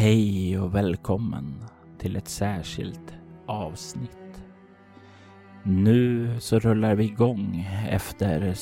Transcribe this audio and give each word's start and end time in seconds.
Hej 0.00 0.58
och 0.58 0.74
välkommen 0.74 1.64
till 1.98 2.16
ett 2.16 2.28
särskilt 2.28 3.14
avsnitt. 3.46 4.44
Nu 5.62 6.30
så 6.40 6.58
rullar 6.58 6.94
vi 6.94 7.04
igång 7.04 7.68
efter 7.88 8.54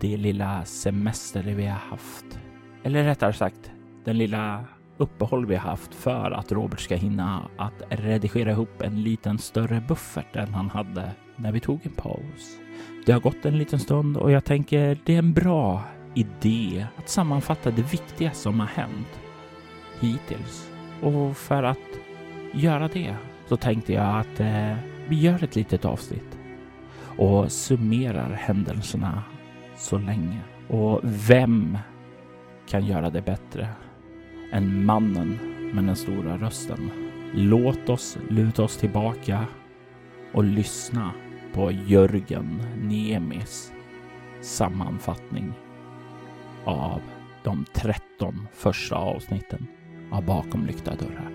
det 0.00 0.16
lilla 0.16 0.64
semester 0.64 1.42
vi 1.42 1.66
har 1.66 1.78
haft. 1.78 2.38
Eller 2.82 3.04
rättare 3.04 3.32
sagt, 3.32 3.70
den 4.04 4.18
lilla 4.18 4.64
uppehåll 4.96 5.46
vi 5.46 5.56
har 5.56 5.70
haft 5.70 5.94
för 5.94 6.30
att 6.30 6.52
Robert 6.52 6.80
ska 6.80 6.96
hinna 6.96 7.50
att 7.56 7.82
redigera 7.88 8.50
ihop 8.50 8.82
en 8.82 9.02
liten 9.02 9.38
större 9.38 9.80
buffert 9.88 10.36
än 10.36 10.54
han 10.54 10.70
hade 10.70 11.12
när 11.36 11.52
vi 11.52 11.60
tog 11.60 11.86
en 11.86 11.92
paus. 11.92 12.58
Det 13.06 13.12
har 13.12 13.20
gått 13.20 13.44
en 13.44 13.58
liten 13.58 13.78
stund 13.78 14.16
och 14.16 14.30
jag 14.30 14.44
tänker 14.44 14.98
det 15.04 15.14
är 15.14 15.18
en 15.18 15.32
bra 15.32 15.82
idé 16.14 16.86
att 16.96 17.08
sammanfatta 17.08 17.70
det 17.70 17.92
viktiga 17.92 18.32
som 18.32 18.60
har 18.60 18.66
hänt 18.66 19.20
hittills. 20.00 20.73
Och 21.02 21.36
för 21.36 21.62
att 21.62 21.78
göra 22.52 22.88
det 22.88 23.14
så 23.46 23.56
tänkte 23.56 23.92
jag 23.92 24.18
att 24.20 24.40
eh, 24.40 24.74
vi 25.08 25.20
gör 25.20 25.44
ett 25.44 25.56
litet 25.56 25.84
avsnitt 25.84 26.38
och 27.16 27.52
summerar 27.52 28.30
händelserna 28.32 29.22
så 29.76 29.98
länge. 29.98 30.40
Och 30.68 31.00
vem 31.02 31.78
kan 32.68 32.86
göra 32.86 33.10
det 33.10 33.22
bättre 33.22 33.68
än 34.52 34.84
mannen 34.84 35.38
med 35.74 35.84
den 35.84 35.96
stora 35.96 36.36
rösten? 36.36 36.90
Låt 37.34 37.88
oss 37.88 38.18
luta 38.28 38.62
oss 38.62 38.76
tillbaka 38.76 39.46
och 40.32 40.44
lyssna 40.44 41.10
på 41.54 41.70
Jörgen 41.70 42.62
Niemis 42.82 43.72
sammanfattning 44.40 45.52
av 46.64 47.02
de 47.42 47.64
13 47.72 48.48
första 48.52 48.96
avsnitten 48.96 49.66
av 50.10 50.24
Bakom 50.24 50.66
lyckta 50.66 50.90
dörrar. 50.94 51.30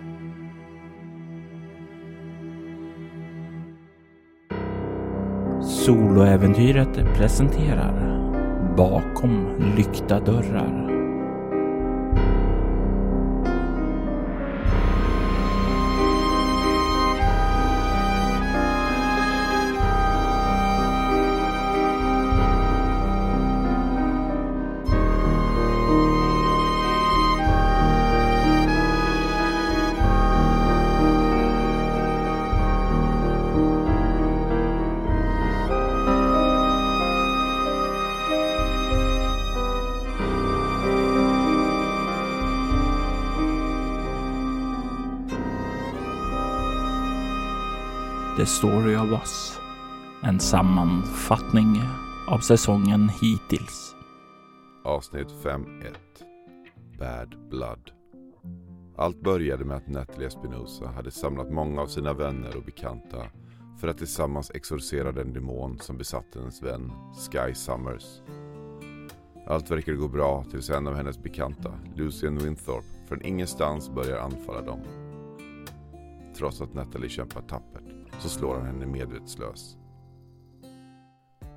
Soloäventyret 5.62 7.16
presenterar 7.16 8.20
Bakom 8.78 9.56
lyckta 9.76 10.20
dörrar 10.20 10.89
The 48.40 48.46
Story 48.46 48.96
of 48.96 49.12
Us. 49.12 49.60
En 50.24 50.40
sammanfattning 50.40 51.82
av 52.28 52.40
säsongen 52.40 53.10
hittills. 53.10 53.96
Avsnitt 54.84 55.28
5.1 55.44 55.94
Bad 57.00 57.50
Blood 57.50 57.92
Allt 58.98 59.22
började 59.22 59.66
med 59.66 59.78
att 59.78 59.88
Natalie 59.88 60.28
Espinosa 60.28 60.88
hade 60.88 61.12
samlat 61.12 61.52
många 61.52 61.82
av 61.82 61.88
sina 61.88 62.14
vänner 62.14 62.58
och 62.58 62.64
bekanta 62.64 63.28
för 63.80 63.88
att 63.88 63.98
tillsammans 63.98 64.52
exorcera 64.52 65.12
den 65.12 65.34
demon 65.34 65.80
som 65.80 65.98
besatte 65.98 66.40
hennes 66.40 66.64
vän 66.64 66.92
Sky 67.14 67.54
Summers. 67.54 68.22
Allt 69.48 69.72
verkade 69.72 69.98
gå 69.98 70.08
bra 70.08 70.46
tills 70.52 70.70
en 70.70 70.88
av 70.88 70.96
hennes 70.96 71.24
bekanta, 71.24 71.74
Lucian 71.96 72.38
Winthorpe, 72.38 73.08
från 73.08 73.22
ingenstans 73.22 73.90
börjar 73.90 74.20
anfalla 74.20 74.62
dem. 74.62 74.80
Trots 76.38 76.62
att 76.62 76.74
Natalie 76.74 77.10
kämpar 77.10 77.42
tappert 77.42 77.89
så 78.20 78.30
slår 78.30 78.56
han 78.56 78.66
henne 78.66 78.86
medvetslös. 78.86 79.78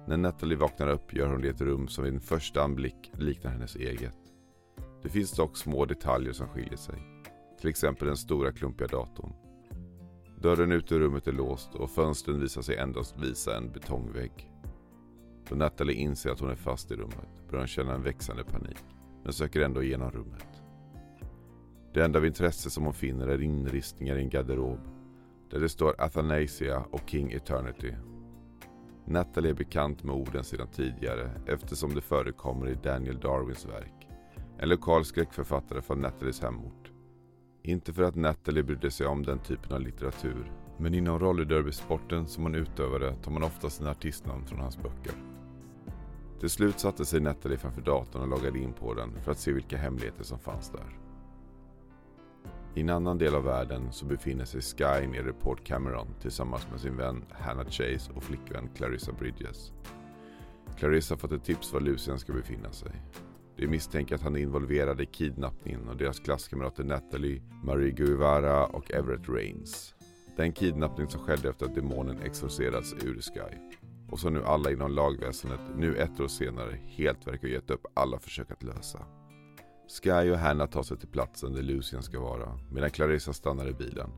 När 0.06 0.16
Natalie 0.16 0.58
vaknar 0.58 0.88
upp 0.88 1.14
gör 1.14 1.28
hon 1.28 1.40
det 1.40 1.46
i 1.46 1.50
ett 1.50 1.60
rum 1.60 1.88
som 1.88 2.04
vid 2.04 2.14
en 2.14 2.20
första 2.20 2.62
anblick 2.62 3.12
liknar 3.18 3.50
hennes 3.50 3.76
eget. 3.76 4.18
Det 5.02 5.08
finns 5.08 5.32
dock 5.32 5.56
små 5.56 5.84
detaljer 5.84 6.32
som 6.32 6.48
skiljer 6.48 6.76
sig. 6.76 7.02
Till 7.60 7.70
exempel 7.70 8.06
den 8.06 8.16
stora 8.16 8.52
klumpiga 8.52 8.88
datorn. 8.88 9.32
Dörren 10.40 10.72
ut 10.72 10.92
ur 10.92 10.98
rummet 10.98 11.26
är 11.26 11.32
låst 11.32 11.74
och 11.74 11.90
fönstren 11.90 12.40
visar 12.40 12.62
sig 12.62 12.76
endast 12.76 13.18
visa 13.18 13.56
en 13.56 13.72
betongvägg. 13.72 14.50
Då 15.48 15.54
Natalie 15.54 15.96
inser 15.96 16.30
att 16.30 16.40
hon 16.40 16.50
är 16.50 16.54
fast 16.54 16.90
i 16.90 16.94
rummet 16.94 17.48
börjar 17.48 17.60
hon 17.60 17.68
känna 17.68 17.94
en 17.94 18.02
växande 18.02 18.44
panik, 18.44 18.84
men 19.24 19.32
söker 19.32 19.60
ändå 19.60 19.82
igenom 19.82 20.10
rummet. 20.10 20.62
Det 21.94 22.04
enda 22.04 22.18
av 22.18 22.26
intresse 22.26 22.70
som 22.70 22.84
hon 22.84 22.94
finner 22.94 23.28
är 23.28 23.42
inristningar 23.42 24.16
i 24.16 24.22
en 24.22 24.30
garderob 24.30 24.80
där 25.52 25.60
det 25.60 25.68
står 25.68 25.94
Athanasia 25.98 26.84
och 26.90 27.02
King 27.06 27.32
Eternity. 27.32 27.94
Natalie 29.04 29.50
är 29.50 29.54
bekant 29.54 30.02
med 30.02 30.14
orden 30.14 30.44
sedan 30.44 30.68
tidigare 30.72 31.30
eftersom 31.46 31.94
det 31.94 32.00
förekommer 32.00 32.68
i 32.68 32.74
Daniel 32.74 33.20
Darwins 33.20 33.66
verk. 33.66 34.08
En 34.58 34.68
lokal 34.68 35.04
skräckförfattare 35.04 35.82
från 35.82 36.00
Natalies 36.00 36.40
hemort. 36.40 36.92
Inte 37.62 37.92
för 37.92 38.02
att 38.02 38.14
Natalie 38.14 38.62
brydde 38.62 38.90
sig 38.90 39.06
om 39.06 39.22
den 39.22 39.38
typen 39.38 39.72
av 39.72 39.80
litteratur. 39.80 40.52
Men 40.78 40.94
inom 40.94 41.18
rollerderbysporten 41.18 42.26
som 42.26 42.42
hon 42.42 42.54
utövade 42.54 43.14
tar 43.14 43.32
man 43.32 43.42
ofta 43.42 43.70
sina 43.70 43.90
artistnamn 43.90 44.46
från 44.46 44.60
hans 44.60 44.78
böcker. 44.78 45.14
Till 46.40 46.50
slut 46.50 46.80
satte 46.80 47.04
sig 47.04 47.20
Natalie 47.20 47.58
framför 47.58 47.82
datorn 47.82 48.22
och 48.22 48.28
loggade 48.28 48.58
in 48.58 48.72
på 48.72 48.94
den 48.94 49.20
för 49.24 49.32
att 49.32 49.38
se 49.38 49.52
vilka 49.52 49.76
hemligheter 49.76 50.24
som 50.24 50.38
fanns 50.38 50.70
där. 50.70 51.01
I 52.74 52.80
en 52.80 52.90
annan 52.90 53.18
del 53.18 53.34
av 53.34 53.44
världen 53.44 53.92
så 53.92 54.04
befinner 54.04 54.44
sig 54.44 54.60
Sky 54.60 55.06
nere 55.06 55.30
i 55.30 55.32
Port 55.32 55.64
Cameron 55.64 56.14
tillsammans 56.20 56.66
med 56.70 56.80
sin 56.80 56.96
vän 56.96 57.24
Hannah 57.30 57.66
Chase 57.66 58.12
och 58.14 58.22
flickvän 58.22 58.68
Clarissa 58.76 59.12
Bridges. 59.12 59.72
Clarissa 60.78 61.14
har 61.14 61.18
fått 61.18 61.32
ett 61.32 61.44
tips 61.44 61.72
var 61.72 61.80
Lucian 61.80 62.18
ska 62.18 62.32
befinna 62.32 62.72
sig. 62.72 62.90
De 63.56 63.66
misstänker 63.66 64.14
att 64.14 64.22
han 64.22 64.36
är 64.36 64.40
involverad 64.40 65.00
i 65.00 65.06
kidnappningen 65.06 65.88
av 65.88 65.96
deras 65.96 66.18
klasskamrater 66.18 66.84
Natalie, 66.84 67.42
Marie 67.64 67.90
Guevara 67.90 68.66
och 68.66 68.90
Everett 68.90 69.28
Rains. 69.28 69.94
Den 70.36 70.52
kidnappning 70.52 71.08
som 71.08 71.20
skedde 71.20 71.48
efter 71.48 71.66
att 71.66 71.74
demonen 71.74 72.18
exorcerats 72.22 72.94
ur 73.04 73.20
Sky. 73.20 73.56
Och 74.10 74.20
som 74.20 74.34
nu 74.34 74.44
alla 74.44 74.70
inom 74.70 74.92
lagväsendet, 74.92 75.60
nu 75.76 75.96
ett 75.96 76.20
år 76.20 76.28
senare, 76.28 76.78
helt 76.86 77.26
verkar 77.26 77.48
ha 77.48 77.54
gett 77.54 77.70
upp 77.70 77.86
alla 77.94 78.18
försök 78.18 78.50
att 78.50 78.62
lösa. 78.62 79.06
Sky 80.00 80.30
och 80.30 80.38
Hannah 80.38 80.66
tar 80.66 80.82
sig 80.82 80.96
till 80.96 81.08
platsen 81.08 81.52
där 81.52 81.62
Lucien 81.62 82.02
ska 82.02 82.20
vara 82.20 82.58
medan 82.70 82.90
Clarissa 82.90 83.32
stannar 83.32 83.68
i 83.68 83.72
bilen. 83.72 84.10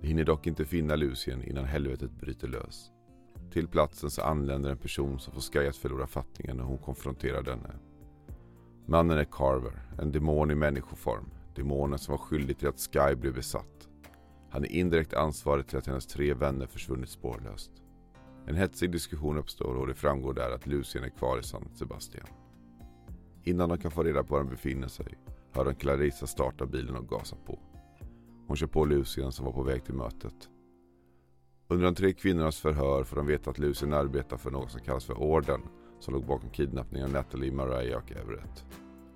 De 0.00 0.06
hinner 0.06 0.24
dock 0.24 0.46
inte 0.46 0.64
finna 0.64 0.96
Lucien 0.96 1.42
innan 1.42 1.64
helvetet 1.64 2.10
bryter 2.10 2.48
lös. 2.48 2.90
Till 3.52 3.68
platsen 3.68 4.10
så 4.10 4.22
anländer 4.22 4.70
en 4.70 4.78
person 4.78 5.18
som 5.18 5.34
får 5.34 5.40
Sky 5.40 5.68
att 5.68 5.76
förlora 5.76 6.06
fattningen 6.06 6.56
när 6.56 6.64
hon 6.64 6.78
konfronterar 6.78 7.42
denne. 7.42 7.74
Mannen 8.86 9.18
är 9.18 9.24
Carver, 9.24 9.82
en 9.98 10.12
demon 10.12 10.50
i 10.50 10.54
människoform. 10.54 11.30
Demonen 11.54 11.98
som 11.98 12.12
var 12.12 12.18
skyldig 12.18 12.58
till 12.58 12.68
att 12.68 12.80
Sky 12.80 13.14
blev 13.14 13.34
besatt. 13.34 13.88
Han 14.50 14.64
är 14.64 14.68
indirekt 14.72 15.14
ansvarig 15.14 15.66
till 15.66 15.78
att 15.78 15.86
hennes 15.86 16.06
tre 16.06 16.34
vänner 16.34 16.66
försvunnit 16.66 17.10
spårlöst. 17.10 17.70
En 18.46 18.56
hetsig 18.56 18.90
diskussion 18.92 19.38
uppstår 19.38 19.74
och 19.74 19.86
det 19.86 19.94
framgår 19.94 20.34
där 20.34 20.50
att 20.50 20.66
Lucien 20.66 21.04
är 21.04 21.08
kvar 21.08 21.38
i 21.38 21.42
San 21.42 21.68
Sebastian. 21.74 22.26
Innan 23.46 23.68
de 23.68 23.78
kan 23.78 23.90
få 23.90 24.02
reda 24.02 24.24
på 24.24 24.34
var 24.34 24.44
de 24.44 24.50
befinner 24.50 24.88
sig 24.88 25.18
hör 25.56 25.64
de 25.64 25.74
Clarissa 25.74 26.26
starta 26.26 26.66
bilen 26.66 26.96
och 26.96 27.08
gasa 27.08 27.36
på. 27.46 27.58
Hon 28.46 28.56
kör 28.56 28.66
på 28.66 28.84
Lucien 28.84 29.32
som 29.32 29.46
var 29.46 29.52
på 29.52 29.62
väg 29.62 29.84
till 29.84 29.94
mötet. 29.94 30.50
Under 31.68 31.84
de 31.84 31.94
tre 31.94 32.12
kvinnornas 32.12 32.60
förhör 32.60 33.04
får 33.04 33.16
de 33.16 33.26
veta 33.26 33.50
att 33.50 33.58
Lucien 33.58 33.92
arbetar 33.92 34.36
för 34.36 34.50
något 34.50 34.70
som 34.70 34.80
kallas 34.80 35.04
för 35.04 35.18
Orden 35.18 35.60
som 36.00 36.14
låg 36.14 36.26
bakom 36.26 36.50
kidnappningen 36.50 37.06
av 37.06 37.12
Natalie, 37.12 37.52
Mariah 37.52 38.02
och 38.02 38.12
Everett. 38.12 38.64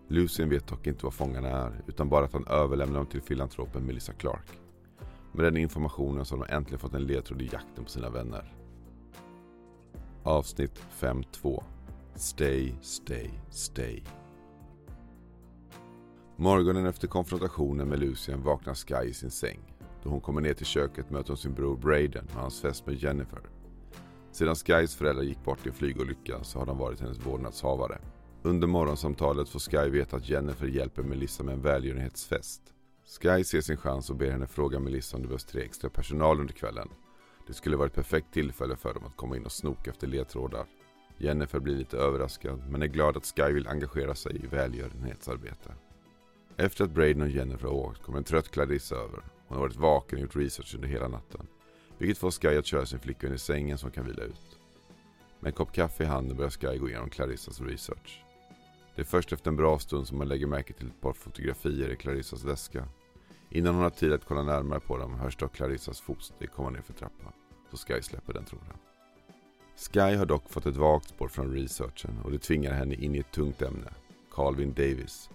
Lucien 0.08 0.48
vet 0.48 0.66
dock 0.66 0.86
inte 0.86 1.04
vad 1.04 1.14
fångarna 1.14 1.48
är 1.48 1.82
utan 1.86 2.08
bara 2.08 2.24
att 2.24 2.32
han 2.32 2.46
överlämnar 2.46 2.96
dem 2.96 3.06
till 3.06 3.22
filantropen 3.22 3.86
Melissa 3.86 4.12
Clark. 4.12 4.46
Med 5.32 5.44
den 5.44 5.56
informationen 5.56 6.24
så 6.24 6.36
har 6.36 6.46
de 6.46 6.54
äntligen 6.54 6.78
fått 6.78 6.94
en 6.94 7.06
ledtråd 7.06 7.42
i 7.42 7.48
jakten 7.52 7.84
på 7.84 7.90
sina 7.90 8.10
vänner. 8.10 8.54
Avsnitt 10.22 10.82
5.2 11.00 11.62
Stay, 12.14 12.74
stay, 12.80 13.30
stay. 13.50 14.02
Morgonen 16.40 16.86
efter 16.86 17.08
konfrontationen 17.08 17.88
med 17.88 17.98
Lucien 17.98 18.42
vaknar 18.42 18.74
Sky 18.74 19.10
i 19.10 19.14
sin 19.14 19.30
säng. 19.30 19.60
Då 20.02 20.10
hon 20.10 20.20
kommer 20.20 20.40
ner 20.40 20.54
till 20.54 20.66
köket 20.66 21.10
möter 21.10 21.28
hon 21.28 21.36
sin 21.36 21.54
bror 21.54 21.76
Braden 21.76 22.28
och 22.34 22.40
hans 22.40 22.60
fästmö 22.60 22.92
Jennifer. 22.92 23.40
Sedan 24.32 24.54
Skys 24.54 24.94
föräldrar 24.94 25.22
gick 25.22 25.44
bort 25.44 25.66
i 25.66 25.68
en 25.68 25.74
flygolycka 25.74 26.44
så 26.44 26.58
har 26.58 26.66
de 26.66 26.78
varit 26.78 27.00
hennes 27.00 27.26
vårdnadshavare. 27.26 27.98
Under 28.42 28.68
morgonsamtalet 28.68 29.48
får 29.48 29.60
Sky 29.60 29.90
veta 29.90 30.16
att 30.16 30.28
Jennifer 30.28 30.66
hjälper 30.66 31.02
Melissa 31.02 31.42
med 31.42 31.54
en 31.54 31.62
välgörenhetsfest. 31.62 32.62
Sky 33.20 33.44
ser 33.44 33.60
sin 33.60 33.76
chans 33.76 34.10
och 34.10 34.16
ber 34.16 34.30
henne 34.30 34.46
fråga 34.46 34.78
Melissa 34.78 35.16
om 35.16 35.22
det 35.22 35.28
behövs 35.28 35.44
tre 35.44 35.62
extra 35.62 35.90
personal 35.90 36.40
under 36.40 36.54
kvällen. 36.54 36.88
Det 37.46 37.54
skulle 37.54 37.76
vara 37.76 37.86
ett 37.86 37.94
perfekt 37.94 38.32
tillfälle 38.32 38.76
för 38.76 38.94
dem 38.94 39.04
att 39.04 39.16
komma 39.16 39.36
in 39.36 39.44
och 39.44 39.52
snoka 39.52 39.90
efter 39.90 40.06
ledtrådar. 40.06 40.66
Jennifer 41.18 41.60
blir 41.60 41.76
lite 41.76 41.96
överraskad 41.96 42.70
men 42.70 42.82
är 42.82 42.86
glad 42.86 43.16
att 43.16 43.34
Sky 43.36 43.52
vill 43.52 43.68
engagera 43.68 44.14
sig 44.14 44.36
i 44.44 44.46
välgörenhetsarbete. 44.46 45.74
Efter 46.60 46.84
att 46.84 46.90
Braden 46.90 47.22
och 47.22 47.28
Jennifer 47.28 47.68
har 47.68 47.74
åkt 47.74 48.02
kommer 48.02 48.18
en 48.18 48.24
trött 48.24 48.50
Clarissa 48.50 48.94
över. 48.94 49.22
Hon 49.46 49.56
har 49.56 49.60
varit 49.60 49.76
vaken 49.76 50.18
och 50.18 50.22
gjort 50.22 50.36
research 50.36 50.74
under 50.74 50.88
hela 50.88 51.08
natten. 51.08 51.46
Vilket 51.98 52.18
får 52.18 52.30
Sky 52.30 52.58
att 52.58 52.66
köra 52.66 52.86
sin 52.86 52.98
flickvän 52.98 53.34
i 53.34 53.38
sängen 53.38 53.78
som 53.78 53.90
kan 53.90 54.06
vila 54.06 54.22
ut. 54.22 54.58
Med 55.40 55.48
en 55.48 55.52
kopp 55.52 55.72
kaffe 55.72 56.04
i 56.04 56.06
handen 56.06 56.36
börjar 56.36 56.50
Sky 56.50 56.78
gå 56.78 56.88
igenom 56.88 57.10
Clarissas 57.10 57.60
research. 57.60 58.24
Det 58.94 59.00
är 59.00 59.04
först 59.04 59.32
efter 59.32 59.50
en 59.50 59.56
bra 59.56 59.78
stund 59.78 60.06
som 60.06 60.18
man 60.18 60.28
lägger 60.28 60.46
märke 60.46 60.72
till 60.72 60.86
ett 60.86 61.00
par 61.00 61.12
fotografier 61.12 61.88
i 61.88 61.96
Clarissas 61.96 62.44
väska. 62.44 62.88
Innan 63.50 63.74
hon 63.74 63.82
har 63.82 63.90
tid 63.90 64.12
att 64.12 64.24
kolla 64.24 64.42
närmare 64.42 64.80
på 64.80 64.96
dem 64.96 65.14
hörs 65.14 65.36
dock 65.36 65.54
Clarissas 65.54 66.00
fotsteg 66.00 66.52
komma 66.52 66.70
ner 66.70 66.82
för 66.82 66.92
trappan. 66.92 67.32
Så 67.70 67.76
Sky 67.76 68.02
släpper 68.02 68.32
den 68.32 68.44
tråden. 68.44 68.76
Sky 69.76 70.16
har 70.16 70.26
dock 70.26 70.50
fått 70.50 70.66
ett 70.66 70.76
vagt 70.76 71.08
spår 71.08 71.28
från 71.28 71.52
researchen 71.52 72.18
och 72.24 72.30
det 72.30 72.38
tvingar 72.38 72.72
henne 72.72 72.94
in 72.94 73.14
i 73.14 73.18
ett 73.18 73.32
tungt 73.32 73.62
ämne. 73.62 73.92
Calvin 74.30 74.72
Davis, 74.72 75.30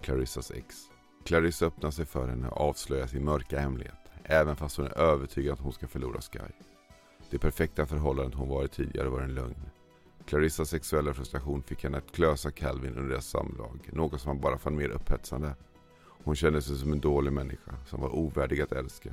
Clarissas 0.00 0.50
ex. 0.50 0.76
Clarissa 1.24 1.66
öppnar 1.66 1.90
sig 1.90 2.06
för 2.06 2.28
henne 2.28 2.48
och 2.48 2.60
avslöjar 2.60 3.06
sin 3.06 3.24
mörka 3.24 3.60
hemlighet, 3.60 3.94
även 4.24 4.56
fast 4.56 4.76
hon 4.76 4.86
är 4.86 4.98
övertygad 4.98 5.52
att 5.52 5.60
hon 5.60 5.72
ska 5.72 5.88
förlora 5.88 6.20
Sky. 6.20 6.52
Det 7.30 7.38
perfekta 7.38 7.86
förhållandet 7.86 8.34
hon 8.38 8.48
varit 8.48 8.72
tidigare 8.72 9.08
var 9.08 9.20
en 9.20 9.34
lögn. 9.34 9.70
Clarissas 10.26 10.70
sexuella 10.70 11.14
frustration 11.14 11.62
fick 11.62 11.84
henne 11.84 11.98
att 11.98 12.12
klösa 12.12 12.50
Calvin 12.50 12.96
under 12.96 13.10
deras 13.10 13.26
samlag, 13.26 13.88
något 13.92 14.20
som 14.20 14.28
han 14.28 14.40
bara 14.40 14.58
fann 14.58 14.76
mer 14.76 14.88
upphetsande. 14.88 15.54
Hon 16.24 16.36
kände 16.36 16.62
sig 16.62 16.76
som 16.76 16.92
en 16.92 17.00
dålig 17.00 17.32
människa 17.32 17.72
som 17.86 18.00
var 18.00 18.16
ovärdig 18.16 18.60
att 18.60 18.72
älska. 18.72 19.10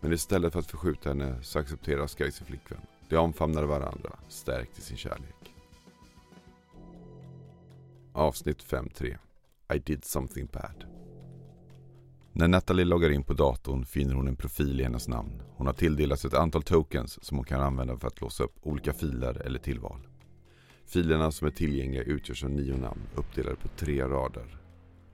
Men 0.00 0.12
istället 0.12 0.52
för 0.52 0.60
att 0.60 0.70
förskjuta 0.70 1.08
henne 1.08 1.42
så 1.42 1.58
accepterar 1.58 2.06
Sky 2.06 2.30
sin 2.30 2.46
flickvän. 2.46 2.80
De 3.08 3.16
omfamnade 3.16 3.66
varandra, 3.66 4.18
stärkt 4.28 4.78
i 4.78 4.80
sin 4.80 4.96
kärlek. 4.96 5.54
Avsnitt 8.12 8.64
5.3 8.64 9.18
i 9.74 9.78
did 9.78 10.04
something 10.04 10.46
bad. 10.46 10.84
När 12.32 12.48
Natalie 12.48 12.84
loggar 12.84 13.10
in 13.10 13.22
på 13.22 13.32
datorn 13.32 13.84
finner 13.84 14.14
hon 14.14 14.28
en 14.28 14.36
profil 14.36 14.80
i 14.80 14.84
hennes 14.84 15.08
namn. 15.08 15.42
Hon 15.56 15.66
har 15.66 15.74
tilldelats 15.74 16.24
ett 16.24 16.34
antal 16.34 16.62
tokens 16.62 17.24
som 17.24 17.36
hon 17.36 17.44
kan 17.44 17.60
använda 17.60 17.96
för 17.96 18.08
att 18.08 18.20
låsa 18.20 18.44
upp 18.44 18.54
olika 18.62 18.92
filer 18.92 19.42
eller 19.46 19.58
tillval. 19.58 20.06
Filerna 20.86 21.32
som 21.32 21.46
är 21.46 21.50
tillgängliga 21.50 22.02
utgörs 22.02 22.44
av 22.44 22.50
nio 22.50 22.76
namn 22.76 23.00
uppdelade 23.14 23.56
på 23.56 23.68
tre 23.68 24.02
rader. 24.02 24.58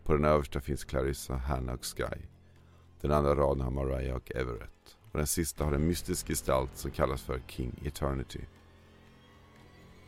På 0.05 0.13
den 0.13 0.25
översta 0.25 0.61
finns 0.61 0.85
Clarissa, 0.85 1.37
Hannah 1.37 1.75
och 1.75 1.85
Sky. 1.85 2.27
Den 3.01 3.13
andra 3.13 3.35
raden 3.35 3.61
har 3.61 3.71
Mariah 3.71 4.17
och 4.17 4.33
Everett. 4.35 4.97
Och 5.13 5.19
den 5.19 5.27
sista 5.27 5.65
har 5.65 5.73
en 5.73 5.87
mystisk 5.87 6.27
gestalt 6.27 6.77
som 6.77 6.91
kallas 6.91 7.23
för 7.23 7.41
King 7.47 7.73
Eternity. 7.85 8.41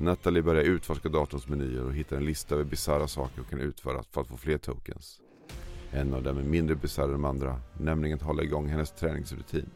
Natalie 0.01 0.43
börjar 0.43 0.63
utforska 0.63 1.09
datorns 1.09 1.49
menyer 1.49 1.85
och 1.85 1.95
hittar 1.95 2.17
en 2.17 2.25
lista 2.25 2.55
över 2.55 2.65
bisarra 2.65 3.09
saker 3.09 3.37
hon 3.37 3.45
kan 3.45 3.61
utföra 3.61 4.03
för 4.03 4.21
att 4.21 4.27
få 4.27 4.37
fler 4.37 4.59
tokens. 4.59 5.21
En 5.91 6.15
av 6.15 6.23
dem 6.23 6.39
är 6.39 6.43
mindre 6.43 6.77
bisarr 6.77 7.05
än 7.05 7.13
de 7.13 7.25
andra, 7.25 7.61
nämligen 7.79 8.17
att 8.17 8.23
hålla 8.23 8.43
igång 8.43 8.69
hennes 8.69 8.91
träningsrutin. 8.91 9.71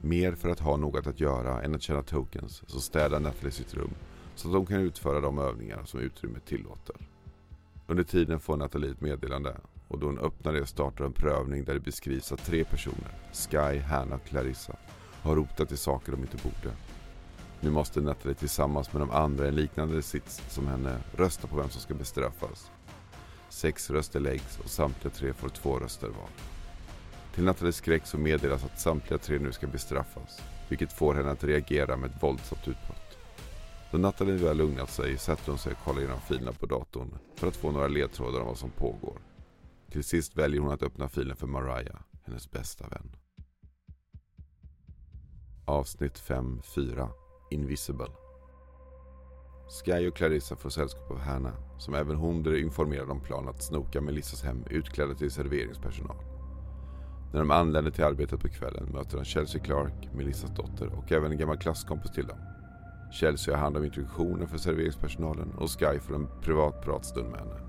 Mer 0.00 0.32
för 0.32 0.48
att 0.48 0.60
ha 0.60 0.76
något 0.76 1.06
att 1.06 1.20
göra 1.20 1.62
än 1.62 1.74
att 1.74 1.82
tjäna 1.82 2.02
tokens 2.02 2.62
så 2.66 2.80
städar 2.80 3.20
Natalie 3.20 3.50
sitt 3.50 3.74
rum 3.74 3.90
så 4.34 4.48
att 4.48 4.54
hon 4.54 4.66
kan 4.66 4.80
utföra 4.80 5.20
de 5.20 5.38
övningar 5.38 5.84
som 5.84 6.00
utrymmet 6.00 6.46
tillåter. 6.46 6.96
Under 7.86 8.04
tiden 8.04 8.40
får 8.40 8.56
Nathalie 8.56 8.90
ett 8.90 9.00
meddelande 9.00 9.56
och 9.88 9.98
då 9.98 10.06
hon 10.06 10.18
öppnar 10.18 10.52
det 10.52 10.66
startar 10.66 11.04
en 11.04 11.12
prövning 11.12 11.64
där 11.64 11.74
det 11.74 11.80
beskrivs 11.80 12.32
att 12.32 12.44
tre 12.44 12.64
personer, 12.64 13.14
Sky, 13.32 13.78
Hanna 13.78 14.14
och 14.14 14.24
Clarissa, 14.24 14.76
har 15.22 15.36
rotat 15.36 15.72
i 15.72 15.76
saker 15.76 16.12
de 16.12 16.20
inte 16.20 16.36
borde. 16.36 16.76
Nu 17.62 17.70
måste 17.70 18.00
Nathalie 18.00 18.34
tillsammans 18.34 18.92
med 18.92 19.02
de 19.02 19.10
andra 19.10 19.44
i 19.44 19.48
en 19.48 19.54
liknande 19.54 20.02
sits 20.02 20.42
som 20.48 20.66
henne 20.66 20.96
rösta 21.12 21.46
på 21.46 21.56
vem 21.56 21.70
som 21.70 21.80
ska 21.80 21.94
bestraffas. 21.94 22.70
Sex 23.48 23.90
röster 23.90 24.20
läggs 24.20 24.58
och 24.58 24.70
samtliga 24.70 25.14
tre 25.14 25.32
får 25.32 25.48
två 25.48 25.78
röster 25.78 26.08
var. 26.08 26.28
Till 27.34 27.44
Nathalies 27.44 27.76
skräck 27.76 28.06
så 28.06 28.18
meddelas 28.18 28.64
att 28.64 28.80
samtliga 28.80 29.18
tre 29.18 29.38
nu 29.38 29.52
ska 29.52 29.66
bestraffas, 29.66 30.42
vilket 30.68 30.92
får 30.92 31.14
henne 31.14 31.30
att 31.30 31.44
reagera 31.44 31.96
med 31.96 32.10
ett 32.10 32.22
våldsamt 32.22 32.68
utbrott. 32.68 33.18
Då 33.90 33.98
Nathalie 33.98 34.36
väl 34.36 34.56
lugnat 34.56 34.90
sig 34.90 35.18
sätter 35.18 35.50
hon 35.50 35.58
sig 35.58 35.72
och 35.72 35.84
kollar 35.84 36.00
igenom 36.00 36.20
filerna 36.20 36.52
på 36.52 36.66
datorn 36.66 37.18
för 37.34 37.48
att 37.48 37.56
få 37.56 37.70
några 37.70 37.88
ledtrådar 37.88 38.40
om 38.40 38.46
vad 38.46 38.58
som 38.58 38.70
pågår. 38.70 39.18
Till 39.90 40.04
sist 40.04 40.36
väljer 40.36 40.60
hon 40.60 40.72
att 40.72 40.82
öppna 40.82 41.08
filen 41.08 41.36
för 41.36 41.46
Mariah, 41.46 42.00
hennes 42.24 42.50
bästa 42.50 42.88
vän. 42.88 43.16
Avsnitt 45.64 46.20
5.4 46.20 47.19
Invisible 47.50 48.10
Sky 49.84 50.08
och 50.08 50.16
Clarissa 50.16 50.56
får 50.56 50.70
sällskap 50.70 51.10
av 51.10 51.18
Hannah, 51.18 51.52
som 51.78 51.94
även 51.94 52.16
hon 52.16 52.42
blir 52.42 52.58
informerad 52.58 53.10
om 53.10 53.20
planen 53.20 53.48
att 53.48 53.62
snoka 53.62 54.00
Melissas 54.00 54.42
hem 54.42 54.64
utklädda 54.70 55.14
till 55.14 55.30
serveringspersonal. 55.30 56.16
När 57.32 57.40
de 57.40 57.50
anländer 57.50 57.90
till 57.90 58.04
arbetet 58.04 58.40
på 58.40 58.48
kvällen 58.48 58.88
möter 58.92 59.16
de 59.16 59.24
Chelsea 59.24 59.62
Clark, 59.62 60.08
Melissas 60.14 60.50
dotter 60.56 60.86
och 60.86 61.12
även 61.12 61.32
en 61.32 61.38
gammal 61.38 61.58
klasskompis 61.58 62.12
till 62.12 62.26
dem. 62.26 62.38
Chelsea 63.12 63.54
har 63.54 63.62
hand 63.62 63.76
om 63.76 63.84
introduktionen 63.84 64.48
för 64.48 64.58
serveringspersonalen 64.58 65.52
och 65.58 65.70
Sky 65.70 65.98
får 66.00 66.14
en 66.14 66.28
privat 66.42 66.82
pratstund 66.84 67.30
med 67.30 67.40
henne. 67.40 67.60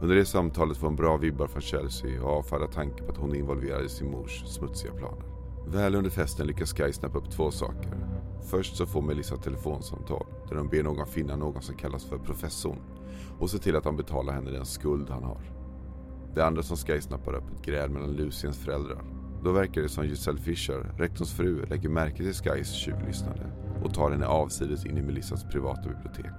Under 0.00 0.16
det 0.16 0.24
samtalet 0.24 0.76
får 0.76 0.86
hon 0.86 0.96
bra 0.96 1.16
vibbar 1.16 1.46
från 1.46 1.62
Chelsea 1.62 2.22
och 2.22 2.38
avfärdar 2.38 2.66
tanken 2.66 3.06
på 3.06 3.12
att 3.12 3.18
hon 3.18 3.34
är 3.34 3.38
involverad 3.38 3.84
i 3.84 3.88
sin 3.88 4.10
mors 4.10 4.44
smutsiga 4.46 4.92
planer. 4.92 5.24
Väl 5.66 5.94
under 5.94 6.10
festen 6.10 6.46
lyckas 6.46 6.72
Sky 6.72 6.92
snappa 6.92 7.18
upp 7.18 7.30
två 7.30 7.50
saker. 7.50 8.07
Först 8.42 8.76
så 8.76 8.86
får 8.86 9.02
Melissa 9.02 9.34
ett 9.34 9.42
telefonsamtal 9.42 10.26
där 10.48 10.56
de 10.56 10.68
ber 10.68 10.82
någon 10.82 11.06
finna 11.06 11.36
någon 11.36 11.62
som 11.62 11.74
kallas 11.74 12.04
för 12.04 12.18
professorn 12.18 12.78
och 13.38 13.50
se 13.50 13.58
till 13.58 13.76
att 13.76 13.84
han 13.84 13.96
betalar 13.96 14.32
henne 14.32 14.50
den 14.50 14.66
skuld 14.66 15.10
han 15.10 15.24
har. 15.24 15.40
Det 16.34 16.46
andra 16.46 16.62
som 16.62 16.76
Sky 16.76 17.00
snappar 17.00 17.34
upp 17.34 17.50
ett 17.54 17.64
gräl 17.64 17.90
mellan 17.90 18.12
Luciens 18.12 18.58
föräldrar. 18.58 19.04
Då 19.44 19.52
verkar 19.52 19.82
det 19.82 19.88
som 19.88 20.06
Giselle 20.06 20.38
Fischer, 20.38 20.94
rektorns 20.98 21.32
fru, 21.32 21.66
lägger 21.66 21.88
märke 21.88 22.16
till 22.16 22.34
Skys 22.34 22.72
tjuvlyssnande 22.72 23.46
och 23.84 23.94
tar 23.94 24.10
henne 24.10 24.26
avsides 24.26 24.86
in 24.86 24.98
i 24.98 25.02
Melissas 25.02 25.44
privata 25.44 25.82
bibliotek. 25.82 26.32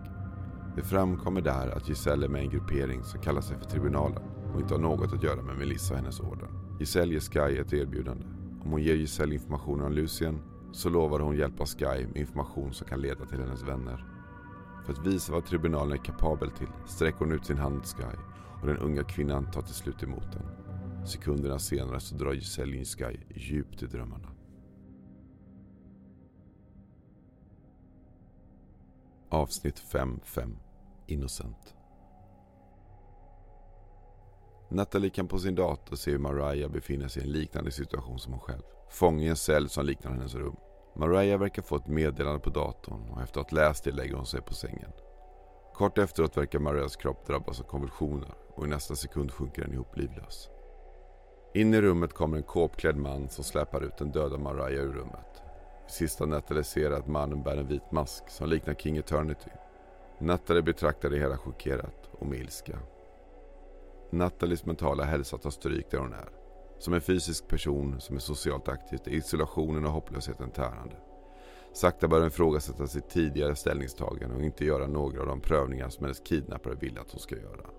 Det 0.75 0.81
framkommer 0.81 1.41
där 1.41 1.77
att 1.77 1.89
Giselle 1.89 2.25
är 2.25 2.29
med 2.29 2.41
i 2.41 2.45
en 2.45 2.51
gruppering 2.51 3.03
som 3.03 3.21
kallar 3.21 3.41
sig 3.41 3.57
för 3.57 3.65
Tribunalen 3.65 4.23
och 4.53 4.61
inte 4.61 4.73
har 4.73 4.81
något 4.81 5.13
att 5.13 5.23
göra 5.23 5.41
med 5.41 5.57
Melissa 5.57 5.93
och 5.93 5.99
hennes 5.99 6.19
orden. 6.19 6.49
Giselle 6.79 7.13
ger 7.13 7.19
Sky 7.19 7.57
ett 7.57 7.73
erbjudande. 7.73 8.25
Om 8.63 8.71
hon 8.71 8.81
ger 8.81 8.95
Giselle 8.95 9.33
information 9.33 9.81
om 9.81 9.91
Lucien 9.91 10.39
så 10.71 10.89
lovade 10.89 11.23
hon 11.23 11.37
hjälpa 11.37 11.65
Sky 11.65 12.07
med 12.07 12.17
information 12.17 12.73
som 12.73 12.87
kan 12.87 13.01
leda 13.01 13.25
till 13.25 13.39
hennes 13.39 13.63
vänner. 13.63 14.05
För 14.85 14.93
att 14.93 15.07
visa 15.07 15.31
vad 15.31 15.45
tribunalen 15.45 15.91
är 15.91 16.03
kapabel 16.03 16.51
till 16.51 16.67
sträcker 16.87 17.19
hon 17.19 17.31
ut 17.31 17.45
sin 17.45 17.57
hand 17.57 17.83
till 17.83 17.95
Sky 17.95 18.17
och 18.61 18.67
den 18.67 18.77
unga 18.77 19.03
kvinnan 19.03 19.51
tar 19.51 19.61
till 19.61 19.73
slut 19.73 20.03
emot 20.03 20.31
den. 20.31 20.45
Sekunderna 21.07 21.59
senare 21.59 21.99
så 21.99 22.15
drar 22.15 22.33
Giselle 22.33 22.77
in 22.77 22.85
Sky 22.85 23.19
djupt 23.29 23.83
i 23.83 23.85
drömmarna. 23.85 24.27
Avsnitt 29.29 29.83
5.5 29.91 30.55
Innocent 31.07 31.75
Natalie 34.69 35.09
kan 35.09 35.27
på 35.27 35.39
sin 35.39 35.55
dator 35.55 35.95
se 35.95 36.11
hur 36.11 36.17
Mariah 36.19 36.71
befinner 36.71 37.07
sig 37.07 37.21
i 37.21 37.25
en 37.25 37.31
liknande 37.31 37.71
situation 37.71 38.19
som 38.19 38.33
hon 38.33 38.41
själv. 38.41 38.78
Fången 38.89 39.23
i 39.23 39.27
en 39.27 39.35
cell 39.35 39.69
som 39.69 39.85
liknar 39.85 40.11
hennes 40.11 40.35
rum. 40.35 40.55
Mariah 40.95 41.39
verkar 41.39 41.61
få 41.61 41.75
ett 41.75 41.87
meddelande 41.87 42.39
på 42.39 42.49
datorn 42.49 43.09
och 43.09 43.21
efter 43.21 43.41
att 43.41 43.51
ha 43.51 43.57
läst 43.57 43.83
det 43.83 43.91
lägger 43.91 44.15
hon 44.15 44.25
sig 44.25 44.41
på 44.41 44.53
sängen. 44.53 44.91
Kort 45.73 45.97
efteråt 45.97 46.37
verkar 46.37 46.59
Mariahs 46.59 46.95
kropp 46.95 47.27
drabbas 47.27 47.59
av 47.59 47.63
konvulsioner 47.63 48.33
och 48.55 48.65
i 48.65 48.69
nästa 48.69 48.95
sekund 48.95 49.31
sjunker 49.31 49.61
den 49.61 49.73
ihop 49.73 49.97
livlös. 49.97 50.49
In 51.53 51.73
i 51.73 51.81
rummet 51.81 52.13
kommer 52.13 52.37
en 52.37 52.43
kåpklädd 52.43 52.97
man 52.97 53.29
som 53.29 53.43
släpar 53.43 53.81
ut 53.81 53.97
den 53.97 54.11
döda 54.11 54.37
Mariah 54.37 54.83
ur 54.83 54.93
rummet. 54.93 55.41
I 55.87 55.91
Sista 55.91 56.25
Natalie 56.25 56.63
ser 56.63 56.91
att 56.91 57.07
mannen 57.07 57.43
bär 57.43 57.57
en 57.57 57.67
vit 57.67 57.91
mask 57.91 58.29
som 58.29 58.49
liknar 58.49 58.73
King 58.73 58.97
Eternity. 58.97 59.49
Natalie 60.19 60.61
betraktar 60.61 61.09
det 61.09 61.19
hela 61.19 61.37
chockerat 61.37 62.09
och 62.11 62.27
med 62.27 62.39
ilska. 62.39 62.79
Nathalies 64.09 64.65
mentala 64.65 65.03
hälsa 65.03 65.37
tar 65.37 65.49
stryk 65.49 65.91
där 65.91 65.97
hon 65.97 66.13
är. 66.13 66.38
Som 66.79 66.93
en 66.93 67.01
fysisk 67.01 67.47
person 67.47 68.01
som 68.01 68.15
är 68.15 68.19
socialt 68.19 68.67
aktiv 68.67 68.99
är 69.05 69.11
isolationen 69.11 69.85
och 69.85 69.91
hopplösheten 69.91 70.51
tärande. 70.51 70.95
Sakta 71.73 72.07
börjar 72.07 72.21
hon 72.21 72.27
ifrågasätta 72.27 72.87
sitt 72.87 73.09
tidigare 73.09 73.55
ställningstagande 73.55 74.35
och 74.35 74.43
inte 74.43 74.65
göra 74.65 74.87
några 74.87 75.21
av 75.21 75.27
de 75.27 75.41
prövningar 75.41 75.89
som 75.89 76.03
hennes 76.03 76.19
kidnappare 76.19 76.75
vill 76.75 76.97
att 76.99 77.11
hon 77.11 77.19
ska 77.19 77.35
göra. 77.35 77.69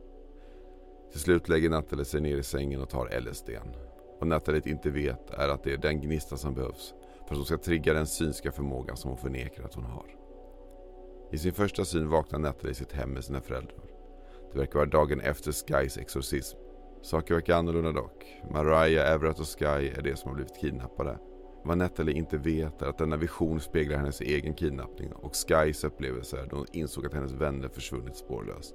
Till 1.11 1.21
slut 1.21 1.49
lägger 1.49 1.71
Natalie 1.71 2.05
sig 2.05 2.21
ner 2.21 2.37
i 2.37 2.43
sängen 2.43 2.81
och 2.81 2.89
tar 2.89 3.21
LSDn. 3.21 3.75
Vad 4.19 4.29
Natalie 4.29 4.63
inte 4.65 4.91
vet 4.91 5.31
är 5.31 5.49
att 5.49 5.65
det 5.65 5.73
är 5.73 5.77
den 5.77 6.01
gnista 6.01 6.37
som 6.37 6.55
behövs 6.55 6.95
för 7.27 7.35
att 7.35 7.37
hon 7.37 7.47
ska 7.47 7.59
trigga 7.59 7.95
den 7.95 8.07
synska 8.07 8.53
förmågan 8.53 8.97
som 8.97 9.11
hon 9.11 9.19
förnekar 9.19 9.65
att 9.65 9.75
hon 9.75 9.85
har. 9.85 10.17
I 11.33 11.39
sin 11.39 11.53
första 11.53 11.85
syn 11.85 12.09
vaknar 12.09 12.39
Natalie 12.39 12.71
i 12.71 12.75
sitt 12.75 12.93
hem 12.93 13.11
med 13.11 13.25
sina 13.25 13.41
föräldrar. 13.41 13.85
Det 14.53 14.59
verkar 14.59 14.75
vara 14.75 14.89
dagen 14.89 15.21
efter 15.21 15.53
Skys 15.53 15.99
exorcism. 15.99 16.59
Saker 17.03 17.35
verkar 17.35 17.55
annorlunda 17.55 17.93
dock. 17.93 18.41
Mariah, 18.51 19.13
Everett 19.13 19.41
och 19.41 19.59
Sky 19.59 19.89
är 19.89 20.03
de 20.03 20.17
som 20.17 20.29
har 20.29 20.35
blivit 20.35 20.61
kidnappade. 20.61 21.19
Vad 21.65 21.79
Natalie 21.79 22.15
inte 22.15 22.39
vet 22.39 22.83
är 22.83 22.87
att 22.87 22.99
denna 22.99 23.17
vision 23.17 23.61
speglar 23.61 23.99
hennes 23.99 24.21
egen 24.21 24.55
kidnappning 24.55 25.13
och 25.13 25.33
Skys 25.37 25.85
upplevelser 25.85 26.47
då 26.51 26.57
hon 26.57 26.67
insåg 26.73 27.07
att 27.07 27.15
hennes 27.15 27.33
vänner 27.33 27.69
försvunnit 27.69 28.17
spårlöst. 28.17 28.75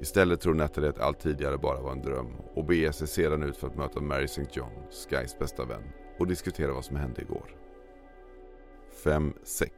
Istället 0.00 0.40
tror 0.40 0.54
Natalie 0.54 0.90
att 0.90 0.98
allt 0.98 1.20
tidigare 1.20 1.58
bara 1.58 1.80
var 1.80 1.92
en 1.92 2.02
dröm 2.02 2.36
och 2.54 2.64
beger 2.64 2.92
sig 2.92 3.08
sedan 3.08 3.42
ut 3.42 3.56
för 3.56 3.66
att 3.66 3.76
möta 3.76 4.00
Mary 4.00 4.24
St. 4.24 4.46
John, 4.52 4.72
Skys 4.90 5.38
bästa 5.38 5.64
vän, 5.64 5.82
och 6.18 6.26
diskutera 6.26 6.72
vad 6.72 6.84
som 6.84 6.96
hände 6.96 7.22
igår. 7.22 7.56
5-6 9.04 9.68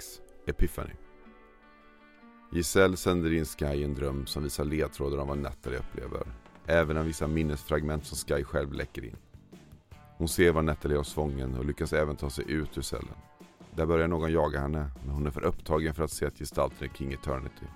Epiphany 0.47 0.93
Giselle 2.53 2.97
sänder 2.97 3.33
in 3.33 3.45
Sky 3.45 3.67
i 3.67 3.85
en 3.85 3.95
dröm 3.95 4.27
som 4.27 4.43
visar 4.43 4.65
ledtrådar 4.65 5.19
om 5.19 5.29
vad 5.29 5.39
Natalie 5.39 5.79
upplever. 5.79 6.27
Även 6.71 6.97
av 6.97 7.05
vissa 7.05 7.27
minnesfragment 7.27 8.07
som 8.07 8.17
Sky 8.17 8.45
själv 8.45 8.73
läcker 8.73 9.05
in. 9.05 9.17
Hon 10.19 10.29
ser 10.29 10.53
var 10.53 10.63
Natalie 10.63 10.97
har 10.97 11.05
svången 11.05 11.55
och 11.55 11.65
lyckas 11.65 11.93
även 11.93 12.17
ta 12.17 12.31
sig 12.31 12.45
ut 12.49 12.79
ur 12.79 12.83
cellen. 12.83 13.15
Där 13.75 13.87
börjar 13.87 14.09
någon 14.09 14.33
jaga 14.33 14.61
henne, 14.61 14.91
men 15.05 15.15
hon 15.15 15.27
är 15.27 15.31
för 15.31 15.45
upptagen 15.45 15.95
för 15.95 16.05
att 16.05 16.11
se 16.11 16.27
att 16.27 16.39
gestalten 16.39 16.89
är 16.89 16.95
King 16.95 17.13
Eternity. 17.13 17.67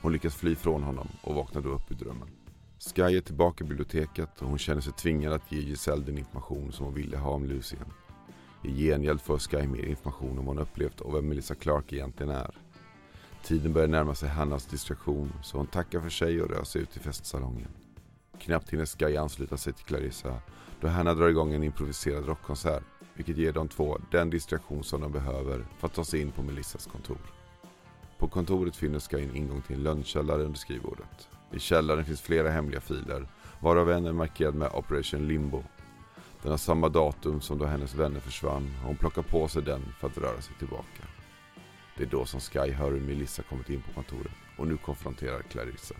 Hon 0.00 0.12
lyckas 0.12 0.34
fly 0.34 0.54
från 0.54 0.82
honom 0.82 1.08
och 1.22 1.34
vaknar 1.34 1.62
då 1.62 1.68
upp 1.68 1.90
ur 1.90 1.94
drömmen. 1.94 2.28
Sky 2.78 3.02
är 3.02 3.20
tillbaka 3.20 3.64
i 3.64 3.68
biblioteket 3.68 4.42
och 4.42 4.48
hon 4.48 4.58
känner 4.58 4.80
sig 4.80 4.92
tvingad 4.92 5.32
att 5.32 5.52
ge 5.52 5.60
Giselle 5.60 6.04
den 6.04 6.18
information 6.18 6.72
som 6.72 6.86
hon 6.86 6.94
ville 6.94 7.16
ha 7.16 7.30
om 7.30 7.44
Lucien. 7.44 7.86
I 8.62 8.84
gengäld 8.84 9.20
får 9.20 9.38
Sky 9.38 9.66
mer 9.66 9.84
information 9.84 10.38
om 10.38 10.46
vad 10.46 10.56
hon 10.56 10.58
upplevt 10.58 11.00
och 11.00 11.14
vem 11.14 11.28
Melissa 11.28 11.54
Clark 11.54 11.92
egentligen 11.92 12.32
är. 12.32 12.50
Tiden 13.44 13.72
börjar 13.72 13.88
närma 13.88 14.14
sig 14.14 14.28
Hannas 14.28 14.66
distraktion 14.66 15.32
så 15.42 15.56
hon 15.56 15.66
tackar 15.66 16.00
för 16.00 16.10
sig 16.10 16.42
och 16.42 16.50
rör 16.50 16.64
sig 16.64 16.82
ut 16.82 16.96
i 16.96 17.00
festsalongen. 17.00 17.68
Knappt 18.42 18.72
hinner 18.72 18.86
Sky 18.86 19.16
ansluta 19.16 19.56
sig 19.56 19.72
till 19.72 19.84
Clarissa 19.84 20.38
då 20.80 20.88
Hanna 20.88 21.14
drar 21.14 21.28
igång 21.28 21.54
en 21.54 21.62
improviserad 21.62 22.26
rockkonsert 22.26 22.82
vilket 23.14 23.36
ger 23.36 23.52
de 23.52 23.68
två 23.68 23.98
den 24.10 24.30
distraktion 24.30 24.84
som 24.84 25.00
de 25.00 25.12
behöver 25.12 25.66
för 25.78 25.86
att 25.86 25.94
ta 25.94 26.04
sig 26.04 26.20
in 26.20 26.32
på 26.32 26.42
Melissas 26.42 26.86
kontor. 26.86 27.18
På 28.18 28.28
kontoret 28.28 28.76
finner 28.76 28.98
Sky 28.98 29.22
en 29.22 29.36
ingång 29.36 29.62
till 29.62 29.76
en 29.76 29.82
lönnkällare 29.82 30.42
under 30.42 30.58
skrivbordet. 30.58 31.28
I 31.52 31.58
källaren 31.58 32.04
finns 32.04 32.20
flera 32.20 32.50
hemliga 32.50 32.80
filer 32.80 33.28
varav 33.60 33.90
en 33.90 34.06
är 34.06 34.12
markerad 34.12 34.54
med 34.54 34.72
Operation 34.74 35.28
Limbo. 35.28 35.62
Den 36.42 36.50
har 36.50 36.58
samma 36.58 36.88
datum 36.88 37.40
som 37.40 37.58
då 37.58 37.64
hennes 37.64 37.94
vänner 37.94 38.20
försvann 38.20 38.70
och 38.80 38.86
hon 38.86 38.96
plockar 38.96 39.22
på 39.22 39.48
sig 39.48 39.62
den 39.62 39.82
för 40.00 40.06
att 40.06 40.18
röra 40.18 40.40
sig 40.40 40.54
tillbaka. 40.58 41.04
Det 41.96 42.02
är 42.02 42.08
då 42.08 42.24
som 42.24 42.40
Sky 42.40 42.70
hör 42.70 42.90
hur 42.90 43.00
Melissa 43.00 43.42
kommit 43.42 43.70
in 43.70 43.82
på 43.82 43.92
kontoret 43.92 44.32
och 44.58 44.66
nu 44.66 44.76
konfronterar 44.76 45.42
Clarissa. 45.42 45.94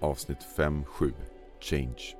Avsnitt 0.00 0.46
5-7 0.56 1.12
Change 1.60 2.16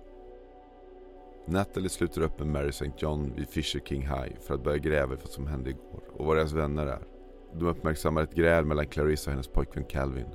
Natalie 1.46 1.88
sluter 1.88 2.20
upp 2.20 2.38
med 2.38 2.48
Mary 2.48 2.68
St. 2.68 2.92
John 2.98 3.32
vid 3.36 3.48
Fisher 3.48 3.80
King 3.80 4.02
High 4.02 4.40
för 4.40 4.54
att 4.54 4.64
börja 4.64 4.78
gräva 4.78 5.14
i 5.14 5.16
vad 5.16 5.28
som 5.28 5.46
hände 5.46 5.70
igår 5.70 6.02
och 6.12 6.26
vad 6.26 6.36
deras 6.36 6.52
vänner 6.52 6.86
är. 6.86 7.02
De 7.54 7.66
uppmärksammar 7.66 8.22
ett 8.22 8.34
gräl 8.34 8.64
mellan 8.64 8.86
Clarissa 8.86 9.30
och 9.30 9.32
hennes 9.32 9.48
pojkvän 9.48 9.84
Calvin. 9.84 10.26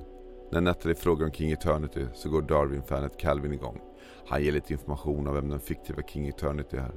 När 0.52 0.60
Natalie 0.60 0.94
frågar 0.94 1.26
om 1.26 1.32
King 1.32 1.52
Eternity 1.52 2.06
så 2.14 2.28
går 2.30 2.42
Darwin-fanet 2.42 3.18
Calvin 3.18 3.52
igång. 3.52 3.80
Han 4.26 4.42
ger 4.42 4.52
lite 4.52 4.72
information 4.72 5.26
om 5.26 5.34
vem 5.34 5.48
den 5.48 5.60
fiktiva 5.60 6.02
King 6.02 6.28
Eternity 6.28 6.76
är. 6.76 6.94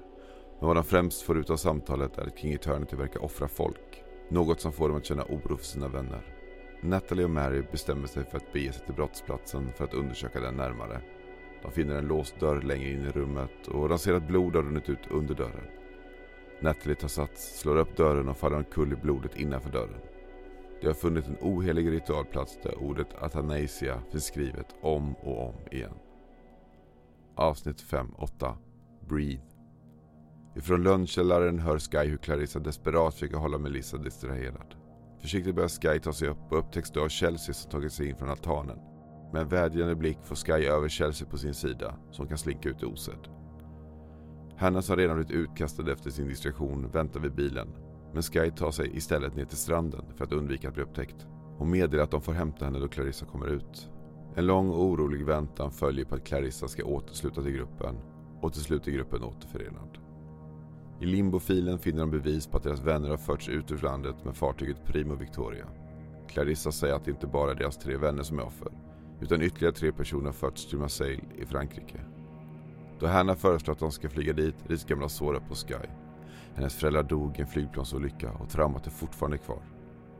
Men 0.60 0.68
vad 0.68 0.75
de 0.75 0.84
främst 0.84 1.22
får 1.22 1.38
ut 1.38 1.50
av 1.50 1.58
samtalet 1.58 2.18
är 2.18 2.27
att 2.27 2.39
King 2.39 2.54
Eternity 2.54 2.96
verkar 2.96 3.24
offra 3.24 3.48
folk. 3.48 4.04
Något 4.30 4.62
som 4.62 4.72
får 4.72 4.89
dem 4.89 4.98
att 4.98 5.06
känna 5.06 5.24
oro 5.24 5.58
för 5.58 5.66
sina 5.66 5.88
vänner. 5.88 6.37
Natalie 6.82 7.24
och 7.24 7.30
Mary 7.32 7.64
bestämmer 7.72 8.08
sig 8.08 8.24
för 8.24 8.38
att 8.38 8.54
bege 8.54 8.74
sig 8.74 8.86
till 8.86 8.96
brottsplatsen 8.96 9.74
för 9.74 9.84
att 9.84 9.94
undersöka 9.94 10.40
den 10.40 10.56
närmare. 10.56 11.02
De 11.62 11.72
finner 11.72 11.96
en 11.96 12.08
låst 12.08 12.40
dörr 12.40 12.62
längre 12.62 12.90
in 12.90 13.06
i 13.06 13.10
rummet 13.10 13.68
och 13.68 13.90
de 13.90 14.00
ser 14.00 14.14
att 14.14 14.28
blod 14.28 14.56
har 14.56 14.64
runnit 14.64 14.90
ut 14.90 15.08
under 15.10 15.36
dörren. 15.36 15.68
Natalie 16.62 16.96
tar 16.96 17.08
sats, 17.08 17.60
slår 17.60 17.78
upp 17.78 17.98
dörren 17.98 18.30
och 18.30 18.38
faller 18.38 18.58
omkull 18.58 18.94
i 18.94 18.96
blodet 18.96 19.36
innanför 19.36 19.72
dörren. 19.72 20.02
De 20.82 20.88
har 20.88 20.94
funnit 20.94 21.28
en 21.28 21.38
ohelig 21.42 21.92
ritualplats 21.92 22.60
där 22.64 22.84
ordet 22.84 23.14
Athanasia 23.22 24.02
finns 24.12 24.26
skrivet 24.26 24.76
om 24.82 25.14
och 25.14 25.48
om 25.48 25.56
igen. 25.72 25.94
Avsnitt 27.36 27.84
5.8 27.84 28.56
Breathe 29.10 29.44
Ifrån 30.56 30.84
lönnkällaren 30.84 31.60
hör 31.60 31.80
Sky 31.80 32.10
hur 32.10 32.18
Clarissa 32.18 32.60
desperat 32.60 33.14
försöker 33.14 33.38
hålla 33.38 33.58
Melissa 33.58 33.98
distraherad. 33.98 34.77
Försiktigt 35.22 35.56
börjar 35.56 35.70
Sky 35.70 36.00
ta 36.00 36.14
sig 36.14 36.28
upp 36.28 36.52
och 36.52 36.60
upptäcks 36.60 36.92
då 36.92 37.04
av 37.04 37.10
Chelsea 37.10 37.54
som 37.54 37.72
tagit 37.72 37.94
sig 37.94 38.10
in 38.10 38.16
från 38.16 38.30
altanen. 38.30 38.78
Med 39.34 39.42
en 39.42 39.48
vädjande 39.48 39.96
blick 39.96 40.18
får 40.24 40.36
Sky 40.36 40.66
över 40.66 40.90
Chelsea 40.90 41.28
på 41.28 41.38
sin 41.38 41.54
sida 41.54 41.96
som 42.12 42.28
kan 42.28 42.38
slinka 42.38 42.70
ut 42.70 42.84
osedd. 42.84 43.28
Hanna 44.58 44.82
har 44.90 44.98
redan 44.98 45.16
blivit 45.16 45.50
utkastad 45.50 45.92
efter 45.92 46.10
sin 46.10 46.28
distraktion 46.28 46.92
väntar 46.92 47.20
vid 47.20 47.36
bilen. 47.36 47.68
Men 48.14 48.24
Sky 48.24 48.52
tar 48.52 48.72
sig 48.72 48.98
istället 48.98 49.36
ner 49.36 49.46
till 49.46 49.58
stranden 49.58 50.06
för 50.16 50.24
att 50.24 50.34
undvika 50.34 50.68
att 50.68 50.74
bli 50.74 50.84
upptäckt. 50.84 51.28
Hon 51.58 51.72
meddelar 51.72 52.04
att 52.04 52.12
de 52.12 52.22
får 52.22 52.34
hämta 52.34 52.66
henne 52.66 52.80
då 52.80 52.88
Clarissa 52.88 53.26
kommer 53.26 53.48
ut. 53.48 53.90
En 54.36 54.46
lång 54.46 54.70
och 54.70 54.84
orolig 54.84 55.26
väntan 55.26 55.72
följer 55.72 56.06
på 56.06 56.16
att 56.16 56.26
Clarissa 56.26 56.68
ska 56.68 56.84
återsluta 56.84 57.42
till 57.42 57.52
gruppen 57.52 57.96
och 58.42 58.54
till 58.54 58.62
slut 58.62 58.88
är 58.88 58.92
gruppen 58.92 59.24
återförenad. 59.24 59.98
I 61.00 61.06
limbofilen 61.06 61.80
finner 61.80 62.00
de 62.00 62.12
bevis 62.12 62.48
på 62.48 62.58
att 62.58 62.63
deras 62.63 62.80
vänner 62.80 63.10
har 63.10 63.18
förts 63.18 63.50
ut 63.50 63.72
ur 63.72 63.77
landet 63.77 64.16
med 64.25 64.36
fartyget 64.36 64.86
Primo 64.86 65.16
Victoria. 65.16 65.66
Clarissa 66.27 66.72
säger 66.72 66.94
att 66.94 67.06
det 67.06 67.12
inte 67.12 67.27
bara 67.27 67.51
är 67.51 67.56
deras 67.56 67.77
tre 67.77 67.98
vänner 67.98 68.24
som 68.24 68.39
är 68.39 68.46
offer 68.46 68.72
utan 69.22 69.42
ytterligare 69.42 69.74
tre 69.74 69.92
personer 69.92 70.25
har 70.25 70.34
förts 70.34 70.70
till 70.70 70.77
Marseille 70.77 71.24
i 71.38 71.46
Frankrike. 71.46 72.00
Då 73.00 73.08
Hanna 73.08 73.36
föreslår 73.36 73.74
att 73.74 73.80
de 73.80 73.92
ska 73.92 74.10
flyga 74.10 74.34
dit 74.34 74.56
riskerar 74.68 74.98
hon 74.98 75.06
att 75.06 75.12
såra 75.12 75.39
på 75.39 75.56
Sky. 75.56 75.88
Hennes 76.56 76.75
föräldrar 76.75 77.04
dog 77.04 77.38
i 77.38 77.42
en 77.42 77.48
flygplansolycka 77.48 78.32
och 78.32 78.50
traumat 78.50 78.88
är 78.88 78.92
fortfarande 78.92 79.38
kvar. 79.38 79.62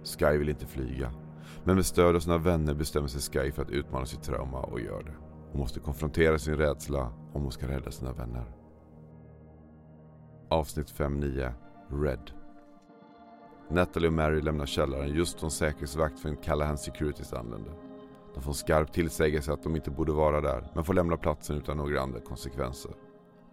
Sky 0.03 0.38
vill 0.38 0.50
inte 0.50 0.65
flyga. 0.65 1.12
Men 1.63 1.75
med 1.75 1.86
stöd 1.86 2.15
av 2.15 2.19
sina 2.19 2.38
vänner 2.38 2.74
bestämmer 2.74 3.07
sig 3.07 3.22
Sky 3.22 3.51
för 3.51 3.62
att 3.62 3.69
utmana 3.69 4.05
sitt 4.05 4.24
trauma 4.24 4.60
och 4.60 4.81
gör 4.81 5.03
det. 5.03 5.13
Hon 5.51 5.60
måste 5.60 5.79
konfrontera 5.79 6.39
sin 6.39 6.55
rädsla 6.55 7.13
om 7.34 7.41
hon 7.41 7.51
ska 7.51 7.67
rädda 7.67 7.91
sina 7.91 8.13
vänner. 8.13 8.57
Avsnitt 10.50 10.94
5.9 10.94 11.51
Red 12.04 12.32
Natalie 13.70 14.08
och 14.08 14.13
Mary 14.13 14.42
lämnar 14.42 14.66
källaren 14.66 15.10
just 15.10 15.39
som 15.39 15.51
säkerhetsvakt 15.51 16.20
för 16.20 16.30
en 16.30 16.38
Callahan 16.38 16.77
Securities 16.77 17.34
anländer. 17.34 17.74
De 18.34 18.44
får 18.44 18.54
skarp 18.54 18.94
tillsägelse 18.94 19.54
att 19.54 19.63
de 19.63 19.75
inte 19.75 19.92
borde 19.92 20.12
vara 20.12 20.42
där 20.42 20.72
men 20.75 20.84
får 20.84 20.94
lämna 20.94 21.18
platsen 21.18 21.58
utan 21.58 21.77
några 21.77 22.01
andra 22.01 22.20
konsekvenser. 22.20 22.92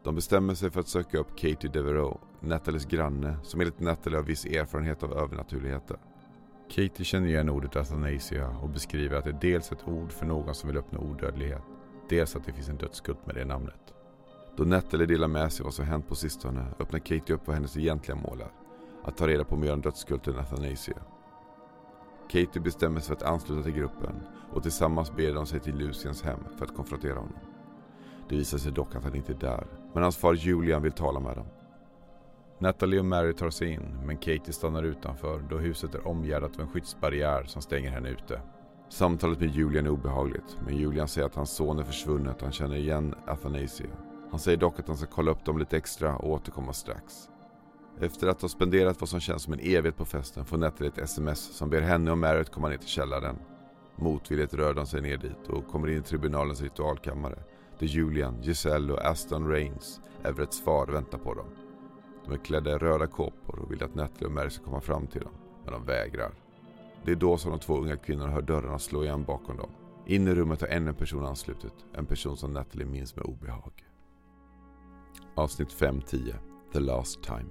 De 0.05 0.15
bestämmer 0.15 0.55
sig 0.55 0.71
för 0.71 0.81
att 0.81 0.89
söka 0.89 1.19
upp 1.19 1.37
Katie 1.37 1.71
Devereaux, 1.71 2.21
Nathalies 2.41 2.87
granne 2.87 3.37
som 3.43 3.61
enligt 3.61 3.81
Natalie 3.81 4.17
har 4.17 4.25
viss 4.25 4.47
erfarenhet 4.47 5.03
av 5.03 5.13
övernaturligheter. 5.13 5.97
Katie 6.69 7.05
känner 7.05 7.29
igen 7.29 7.49
ordet 7.49 7.77
Athanasia 7.77 8.49
och 8.49 8.69
beskriver 8.69 9.17
att 9.17 9.25
det 9.25 9.31
är 9.31 9.41
dels 9.41 9.73
ett 9.73 9.89
ord 9.89 10.13
för 10.13 10.27
någon 10.27 10.55
som 10.55 10.69
vill 10.69 10.77
uppnå 10.77 11.01
odödlighet, 11.01 11.63
dels 12.09 12.37
att 12.37 12.45
det 12.47 12.53
finns 12.53 12.69
en 12.69 12.77
dödskult 12.77 13.27
med 13.27 13.35
det 13.35 13.45
namnet. 13.45 13.95
Då 14.57 14.65
Natalie 14.65 15.07
delar 15.07 15.29
med 15.29 15.53
sig 15.53 15.65
vad 15.65 15.75
som 15.75 15.85
hänt 15.85 16.09
på 16.09 16.15
sistone 16.15 16.67
öppnar 16.79 16.99
Katie 16.99 17.35
upp 17.35 17.47
vad 17.47 17.57
hennes 17.57 17.77
egentliga 17.77 18.17
mål 18.17 18.41
är. 18.41 18.53
Att 19.05 19.17
ta 19.17 19.29
reda 19.29 19.45
på 19.45 19.57
mer 19.57 19.73
om 19.73 19.81
dödskulten 19.81 20.39
Athanasia. 20.39 20.99
Katie 22.29 22.63
bestämmer 22.63 23.01
sig 23.01 23.07
för 23.07 23.15
att 23.15 23.33
ansluta 23.33 23.63
till 23.63 23.73
gruppen 23.73 24.23
och 24.53 24.63
tillsammans 24.63 25.17
ber 25.17 25.35
de 25.35 25.47
sig 25.47 25.61
till 25.61 25.77
Luciens 25.77 26.23
hem 26.23 26.39
för 26.59 26.65
att 26.65 26.77
konfrontera 26.77 27.15
honom. 27.15 27.39
Det 28.29 28.37
visar 28.37 28.59
sig 28.59 28.73
dock 28.73 28.95
att 28.95 29.05
han 29.05 29.15
inte 29.15 29.33
är 29.33 29.37
där, 29.37 29.67
men 29.93 30.03
hans 30.03 30.17
far 30.17 30.35
Julian 30.35 30.83
vill 30.83 30.93
tala 30.93 31.21
med 31.21 31.37
dem. 31.37 31.47
Natalie 32.59 32.99
och 32.99 33.05
Mary 33.05 33.33
tar 33.33 33.51
sig 33.51 33.69
in, 33.69 33.99
men 34.07 34.17
Katie 34.17 34.53
stannar 34.53 34.83
utanför 34.83 35.45
då 35.51 35.59
huset 35.59 35.95
är 35.95 36.07
omgärdat 36.07 36.55
av 36.55 36.61
en 36.61 36.69
skyddsbarriär 36.69 37.45
som 37.45 37.63
stänger 37.63 37.91
henne 37.91 38.09
ute. 38.09 38.41
Samtalet 38.89 39.41
med 39.41 39.51
Julian 39.51 39.87
är 39.87 39.91
obehagligt, 39.91 40.59
men 40.67 40.77
Julian 40.77 41.09
säger 41.09 41.27
att 41.27 41.35
hans 41.35 41.51
son 41.51 41.79
är 41.79 41.85
försvunnen 41.85 42.35
och 42.35 42.43
han 42.43 42.53
känner 42.53 42.77
igen 42.77 43.15
Athanasia. 43.27 43.87
Han 44.35 44.41
säger 44.41 44.59
dock 44.59 44.81
att 44.81 44.89
han 44.89 44.97
ska 44.97 45.07
kolla 45.07 45.31
upp 45.31 45.45
dem 45.45 45.59
lite 45.59 45.77
extra 45.77 46.17
och 46.17 46.31
återkomma 46.31 46.73
strax. 46.73 47.29
Efter 48.01 48.27
att 48.29 48.43
ha 48.43 48.49
spenderat 48.49 49.01
vad 49.01 49.09
som 49.09 49.21
känns 49.21 49.43
som 49.43 49.53
en 49.53 49.61
evighet 49.61 49.97
på 49.97 50.05
festen 50.05 50.45
får 50.45 50.57
Natalie 50.57 50.91
ett 50.91 50.99
sms 50.99 51.57
som 51.57 51.71
ber 51.71 51.81
henne 51.81 52.11
och 52.11 52.19
Merritt 52.19 52.51
komma 52.51 52.69
ner 52.69 52.77
till 52.77 52.89
källaren. 52.89 53.37
Motvilligt 53.97 54.55
rör 54.55 54.75
de 54.75 54.87
sig 54.87 55.01
ner 55.03 55.17
dit 55.17 55.49
och 55.49 55.69
kommer 55.69 55.89
in 55.89 55.99
i 55.99 56.03
tribunalens 56.03 56.63
ritualkammare 56.63 57.39
där 57.79 57.87
Julian, 57.87 58.43
Giselle 58.43 58.93
och 58.93 59.07
Aston 59.07 59.49
Rains, 59.49 60.01
Everetts 60.25 60.61
far, 60.61 60.87
väntar 60.87 61.19
på 61.19 61.35
dem. 61.35 61.49
De 62.25 62.33
är 62.33 62.45
klädda 62.45 62.71
i 62.71 62.79
röda 62.79 63.07
kåpor 63.07 63.59
och 63.59 63.73
vill 63.73 63.83
att 63.83 63.95
Natalie 63.95 64.27
och 64.27 64.33
Mary 64.33 64.51
ska 64.51 64.65
komma 64.65 64.81
fram 64.81 65.07
till 65.07 65.21
dem, 65.21 65.35
men 65.65 65.73
de 65.73 65.85
vägrar. 65.85 66.33
Det 67.05 67.13
är 67.13 67.17
då 67.17 67.37
som 67.37 67.51
de 67.51 67.61
två 67.61 67.79
unga 67.79 67.97
kvinnorna 67.97 68.33
hör 68.33 68.43
dörrarna 68.43 68.79
slå 68.79 69.05
igen 69.05 69.25
bakom 69.25 69.57
dem. 69.57 69.71
In 70.07 70.29
i 70.29 70.35
rummet 70.35 70.61
har 70.61 70.69
ännu 70.69 70.89
en 70.89 70.97
person 70.97 71.27
anslutit, 71.27 71.75
en 71.93 72.07
person 72.07 72.37
som 72.37 72.53
Natalie 72.53 72.87
minns 72.87 73.17
med 73.17 73.25
obehag. 73.25 73.84
Avsnitt 75.37 75.69
5.10 75.69 76.35
The 76.73 76.81
Last 76.81 77.23
Time 77.23 77.45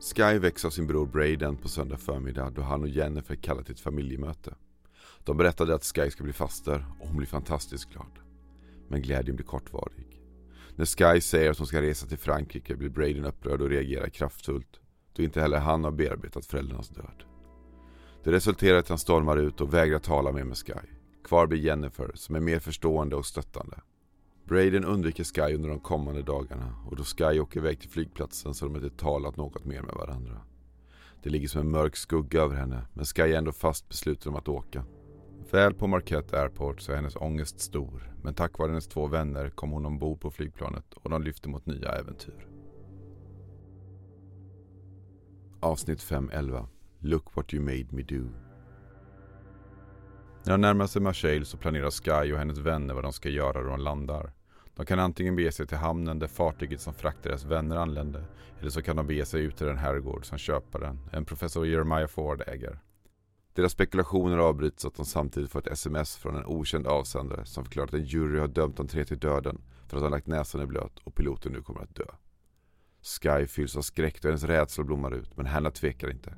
Sky 0.00 0.38
väcks 0.38 0.64
av 0.64 0.70
sin 0.70 0.86
bror 0.86 1.06
Braden 1.06 1.56
på 1.56 1.68
söndag 1.68 1.96
förmiddag 1.96 2.50
då 2.50 2.62
han 2.62 2.82
och 2.82 2.88
Jennifer 2.88 3.34
kallar 3.34 3.62
till 3.62 3.74
ett 3.74 3.80
familjemöte. 3.80 4.54
De 5.24 5.36
berättade 5.36 5.74
att 5.74 5.84
Sky 5.84 6.10
ska 6.10 6.24
bli 6.24 6.32
faster 6.32 6.86
och 7.00 7.06
hon 7.06 7.16
blir 7.16 7.26
fantastiskt 7.26 7.90
glad. 7.90 8.18
Men 8.88 9.02
glädjen 9.02 9.36
blir 9.36 9.46
kortvarig. 9.46 10.22
När 10.76 10.84
Sky 10.84 11.20
säger 11.20 11.50
att 11.50 11.58
hon 11.58 11.66
ska 11.66 11.82
resa 11.82 12.06
till 12.06 12.18
Frankrike 12.18 12.76
blir 12.76 12.90
Braden 12.90 13.24
upprörd 13.24 13.60
och 13.60 13.70
reagerar 13.70 14.08
kraftfullt 14.08 14.80
då 15.16 15.22
inte 15.22 15.40
heller 15.40 15.58
han 15.58 15.84
har 15.84 15.90
bearbetat 15.90 16.46
föräldrarnas 16.46 16.88
död. 16.88 17.24
Det 18.24 18.32
resulterar 18.32 18.76
i 18.76 18.78
att 18.78 18.88
han 18.88 18.98
stormar 18.98 19.36
ut 19.36 19.60
och 19.60 19.74
vägrar 19.74 19.98
tala 19.98 20.32
mer 20.32 20.44
med 20.44 20.56
Sky. 20.56 20.88
Kvar 21.24 21.46
blir 21.46 21.60
Jennifer 21.60 22.10
som 22.14 22.34
är 22.34 22.40
mer 22.40 22.58
förstående 22.58 23.16
och 23.16 23.26
stöttande. 23.26 23.80
Braden 24.48 24.84
undviker 24.84 25.24
Sky 25.24 25.54
under 25.54 25.68
de 25.68 25.80
kommande 25.80 26.22
dagarna 26.22 26.74
och 26.86 26.96
då 26.96 27.04
Sky 27.04 27.40
åker 27.40 27.60
iväg 27.60 27.80
till 27.80 27.90
flygplatsen 27.90 28.54
så 28.54 28.64
har 28.64 28.74
de 28.74 28.84
inte 28.84 28.96
talat 28.96 29.36
något 29.36 29.64
mer 29.64 29.82
med 29.82 29.94
varandra. 29.94 30.40
Det 31.22 31.30
ligger 31.30 31.48
som 31.48 31.60
en 31.60 31.70
mörk 31.70 31.96
skugga 31.96 32.40
över 32.40 32.56
henne 32.56 32.82
men 32.92 33.04
Sky 33.04 33.22
är 33.22 33.38
ändå 33.38 33.52
fast 33.52 33.88
besluten 33.88 34.32
om 34.32 34.38
att 34.38 34.48
åka. 34.48 34.84
Väl 35.50 35.74
på 35.74 35.86
Marquette 35.86 36.40
Airport 36.40 36.80
så 36.80 36.92
är 36.92 36.96
hennes 36.96 37.16
ångest 37.16 37.60
stor 37.60 38.14
men 38.22 38.34
tack 38.34 38.58
vare 38.58 38.68
hennes 38.68 38.88
två 38.88 39.06
vänner 39.06 39.50
kom 39.50 39.70
hon 39.70 39.86
ombord 39.86 40.20
på 40.20 40.30
flygplanet 40.30 40.94
och 40.94 41.10
de 41.10 41.22
lyfter 41.22 41.48
mot 41.48 41.66
nya 41.66 41.92
äventyr. 41.92 42.48
Avsnitt 45.60 46.00
5.11 46.00 46.66
Look 47.00 47.36
what 47.36 47.54
you 47.54 47.64
made 47.64 47.86
me 47.90 48.02
do 48.02 48.45
när 50.46 50.52
de 50.52 50.60
närmar 50.60 50.86
sig 50.86 51.02
Marseille 51.02 51.44
så 51.44 51.56
planerar 51.56 51.90
Sky 51.90 52.32
och 52.32 52.38
hennes 52.38 52.58
vänner 52.58 52.94
vad 52.94 53.04
de 53.04 53.12
ska 53.12 53.28
göra 53.28 53.62
då 53.62 53.68
de 53.68 53.80
landar. 53.80 54.32
De 54.74 54.86
kan 54.86 54.98
antingen 54.98 55.36
bege 55.36 55.52
sig 55.52 55.66
till 55.66 55.76
hamnen 55.76 56.18
där 56.18 56.26
fartyget 56.26 56.80
som 56.80 56.94
fraktar 56.94 57.30
deras 57.30 57.44
vänner 57.44 57.76
anlände 57.76 58.24
eller 58.60 58.70
så 58.70 58.82
kan 58.82 58.96
de 58.96 59.06
bege 59.06 59.26
sig 59.26 59.42
ut 59.42 59.56
till 59.56 59.66
den 59.66 59.78
herrgård 59.78 60.26
som 60.26 60.38
köparen, 60.38 60.98
en 61.12 61.24
professor 61.24 61.66
Jeremiah 61.66 62.06
Ford, 62.06 62.42
äger. 62.46 62.78
Deras 63.54 63.72
spekulationer 63.72 64.38
avbryts 64.38 64.84
att 64.84 64.94
de 64.94 65.06
samtidigt 65.06 65.50
får 65.50 65.58
ett 65.58 65.72
sms 65.72 66.16
från 66.16 66.36
en 66.36 66.46
okänd 66.46 66.86
avsändare 66.86 67.44
som 67.46 67.64
förklarar 67.64 67.88
att 67.88 67.94
en 67.94 68.04
jury 68.04 68.38
har 68.38 68.48
dömt 68.48 68.76
de 68.76 68.88
tre 68.88 69.04
till 69.04 69.18
döden 69.18 69.60
för 69.88 69.96
att 69.96 70.02
han 70.02 70.12
lagt 70.12 70.26
näsan 70.26 70.62
i 70.62 70.66
blöt 70.66 70.98
och 71.04 71.14
piloten 71.14 71.52
nu 71.52 71.62
kommer 71.62 71.80
att 71.80 71.94
dö. 71.94 72.06
Sky 73.02 73.46
fylls 73.46 73.76
av 73.76 73.82
skräck 73.82 74.18
och 74.18 74.24
hennes 74.24 74.44
rädsla 74.44 74.84
blommar 74.84 75.14
ut 75.14 75.36
men 75.36 75.46
Hanna 75.46 75.70
tvekar 75.70 76.10
inte. 76.10 76.34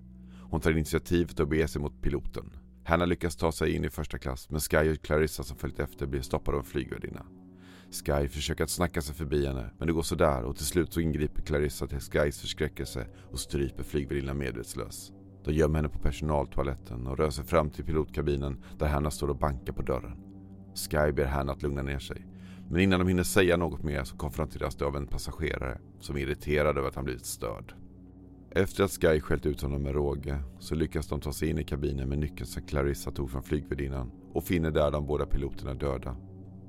Hon 0.51 0.61
tar 0.61 0.71
initiativet 0.71 1.41
och 1.41 1.49
beger 1.49 1.67
sig 1.67 1.81
mot 1.81 2.03
piloten. 2.03 2.53
Hanna 2.89 3.05
lyckas 3.05 3.37
ta 3.37 3.53
sig 3.53 3.75
in 3.75 3.85
i 3.85 3.91
första 3.91 4.19
klass 4.19 4.51
men 4.51 4.61
Sky 4.61 4.93
och 4.93 5.03
Clarissa 5.03 5.43
som 5.43 5.57
följt 5.57 5.81
efter 5.81 6.07
blir 6.07 6.21
stoppade 6.21 6.57
av 6.57 6.65
en 6.65 6.71
flygvärdinna. 6.71 7.27
Sky 7.91 8.29
försöker 8.29 8.65
att 8.65 8.71
snacka 8.71 9.03
sig 9.03 9.15
förbi 9.15 9.47
henne 9.47 9.71
men 9.79 9.87
det 9.87 9.93
går 9.93 10.03
sådär 10.03 10.43
och 10.45 10.57
till 10.57 10.67
slut 10.67 10.93
så 10.93 11.01
ingriper 11.01 11.43
Clarissa 11.43 11.87
till 11.87 12.01
Skys 12.01 12.41
förskräckelse 12.41 13.07
och 13.31 13.41
stryper 13.41 13.83
flygvärdinnan 13.83 14.39
medvetslös. 14.39 15.13
De 15.45 15.53
gömmer 15.53 15.79
henne 15.79 15.89
på 15.89 15.99
personaltoaletten 15.99 17.07
och 17.07 17.19
rör 17.19 17.31
sig 17.31 17.45
fram 17.45 17.71
till 17.71 17.85
pilotkabinen 17.85 18.65
där 18.79 18.87
Hanna 18.87 19.11
står 19.11 19.29
och 19.29 19.39
bankar 19.39 19.73
på 19.73 19.83
dörren. 19.83 20.17
Sky 20.91 21.13
ber 21.13 21.25
Hanna 21.25 21.53
att 21.53 21.63
lugna 21.63 21.83
ner 21.83 21.99
sig. 21.99 22.27
Men 22.71 22.81
innan 22.81 22.99
de 22.99 23.09
hinner 23.09 23.23
säga 23.23 23.57
något 23.57 23.83
mer 23.83 24.05
så 24.05 24.17
konfronteras 24.17 24.77
de 24.77 24.85
av 24.85 24.97
en 24.97 25.07
passagerare 25.07 25.79
som 26.01 26.17
är 26.17 26.21
irriterad 26.21 26.79
över 26.79 26.89
att 26.89 26.95
han 26.95 27.05
blivit 27.05 27.27
störd. 27.27 27.75
Efter 28.59 28.85
att 28.85 28.91
Sky 28.91 29.21
skällt 29.21 29.47
ut 29.47 29.63
honom 29.63 29.83
med 29.83 29.95
råge 29.95 30.39
så 30.59 30.75
lyckas 30.75 31.09
de 31.09 31.21
ta 31.21 31.33
sig 31.33 31.49
in 31.51 31.59
i 31.59 31.65
kabinen 31.65 32.09
med 32.09 32.19
nyckeln 32.19 32.47
som 32.47 32.63
Clarissa 32.63 33.11
tog 33.11 33.31
från 33.31 33.43
flygvärdinnan 33.43 34.11
och 34.33 34.45
finner 34.45 34.71
där 34.71 34.91
de 34.91 35.07
båda 35.07 35.27
piloterna 35.27 35.75
döda. 35.75 36.17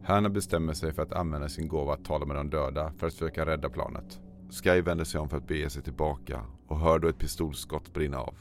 Hanna 0.03 0.29
bestämmer 0.29 0.73
sig 0.73 0.93
för 0.93 1.01
att 1.01 1.13
använda 1.13 1.49
sin 1.49 1.67
gåva 1.67 1.93
att 1.93 2.05
tala 2.05 2.25
med 2.25 2.35
de 2.35 2.49
döda 2.49 2.93
för 2.97 3.07
att 3.07 3.13
försöka 3.13 3.45
rädda 3.45 3.69
planet. 3.69 4.19
Sky 4.63 4.81
vänder 4.81 5.05
sig 5.05 5.21
om 5.21 5.29
för 5.29 5.37
att 5.37 5.47
bege 5.47 5.69
sig 5.69 5.83
tillbaka 5.83 6.45
och 6.67 6.79
hör 6.79 6.99
då 6.99 7.07
ett 7.07 7.17
pistolskott 7.17 7.93
brinna 7.93 8.17
av. 8.17 8.35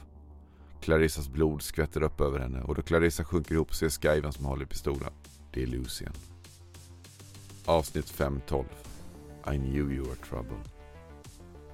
Clarissas 0.81 1.29
blod 1.29 1.61
skvätter 1.61 2.03
upp 2.03 2.21
över 2.21 2.39
henne 2.39 2.61
och 2.61 2.75
då 2.75 2.81
Clarissa 2.81 3.23
sjunker 3.23 3.55
ihop 3.55 3.73
ser 3.73 3.89
Sky 3.89 4.21
vem 4.21 4.31
som 4.31 4.45
håller 4.45 4.65
pistolen. 4.65 5.13
Det 5.51 5.63
är 5.63 5.67
Lucien. 5.67 6.13
Avsnitt 7.65 8.05
5.12 8.05 8.65
I 9.53 9.57
knew 9.57 9.93
you 9.93 10.05
were 10.05 10.15
trouble. 10.15 10.78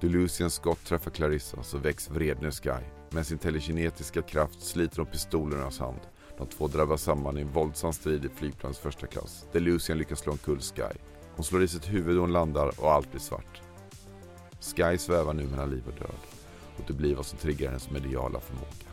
Då 0.00 0.08
Lucians 0.08 0.54
skott 0.54 0.84
träffar 0.84 1.10
Clarissa 1.10 1.62
så 1.62 1.78
väcks 1.78 2.10
vreden 2.10 2.52
Sky. 2.52 2.84
Med 3.10 3.26
sin 3.26 3.38
telekinetiska 3.38 4.22
kraft 4.22 4.62
sliter 4.62 4.96
hon 4.98 5.06
pistolen 5.06 5.58
ur 5.58 5.62
hans 5.62 5.78
hand. 5.78 6.00
De 6.38 6.46
två 6.46 6.68
drabbar 6.68 6.96
samman 6.96 7.38
i 7.38 7.40
en 7.40 7.52
våldsam 7.52 7.92
strid 7.92 8.24
i 8.24 8.28
flygplanets 8.28 8.80
första 8.80 9.06
klass. 9.06 9.46
Där 9.52 9.60
Lucian 9.60 9.98
lyckas 9.98 10.20
slå 10.20 10.32
omkull 10.32 10.60
Sky. 10.60 10.98
Hon 11.36 11.44
slår 11.44 11.62
i 11.62 11.68
sitt 11.68 11.92
huvud 11.92 12.16
och 12.16 12.20
hon 12.20 12.32
landar 12.32 12.80
och 12.80 12.92
allt 12.92 13.10
blir 13.10 13.20
svart. 13.20 13.62
Sky 14.60 14.98
svävar 14.98 15.34
nu 15.34 15.46
mellan 15.46 15.70
liv 15.70 15.82
och 15.86 15.98
död. 15.98 16.18
Och 16.76 16.84
det 16.86 16.92
blir 16.92 17.14
vad 17.14 17.26
som 17.26 17.38
triggar 17.38 17.68
hennes 17.68 17.90
mediala 17.90 18.40
förmåga. 18.40 18.90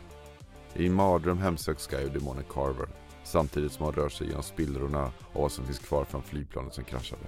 I 0.74 0.86
en 0.86 0.94
mardröm 0.94 1.38
hemsöks 1.38 1.88
Sky 1.88 2.04
och 2.04 2.12
demonen 2.12 2.44
Carver 2.50 2.88
samtidigt 3.24 3.72
som 3.72 3.84
hon 3.84 3.94
rör 3.94 4.08
sig 4.08 4.26
genom 4.26 4.42
spillrorna 4.42 5.02
av 5.04 5.12
vad 5.32 5.52
som 5.52 5.64
finns 5.64 5.78
kvar 5.78 6.04
från 6.04 6.22
flygplanet 6.22 6.74
som 6.74 6.84
kraschade. 6.84 7.22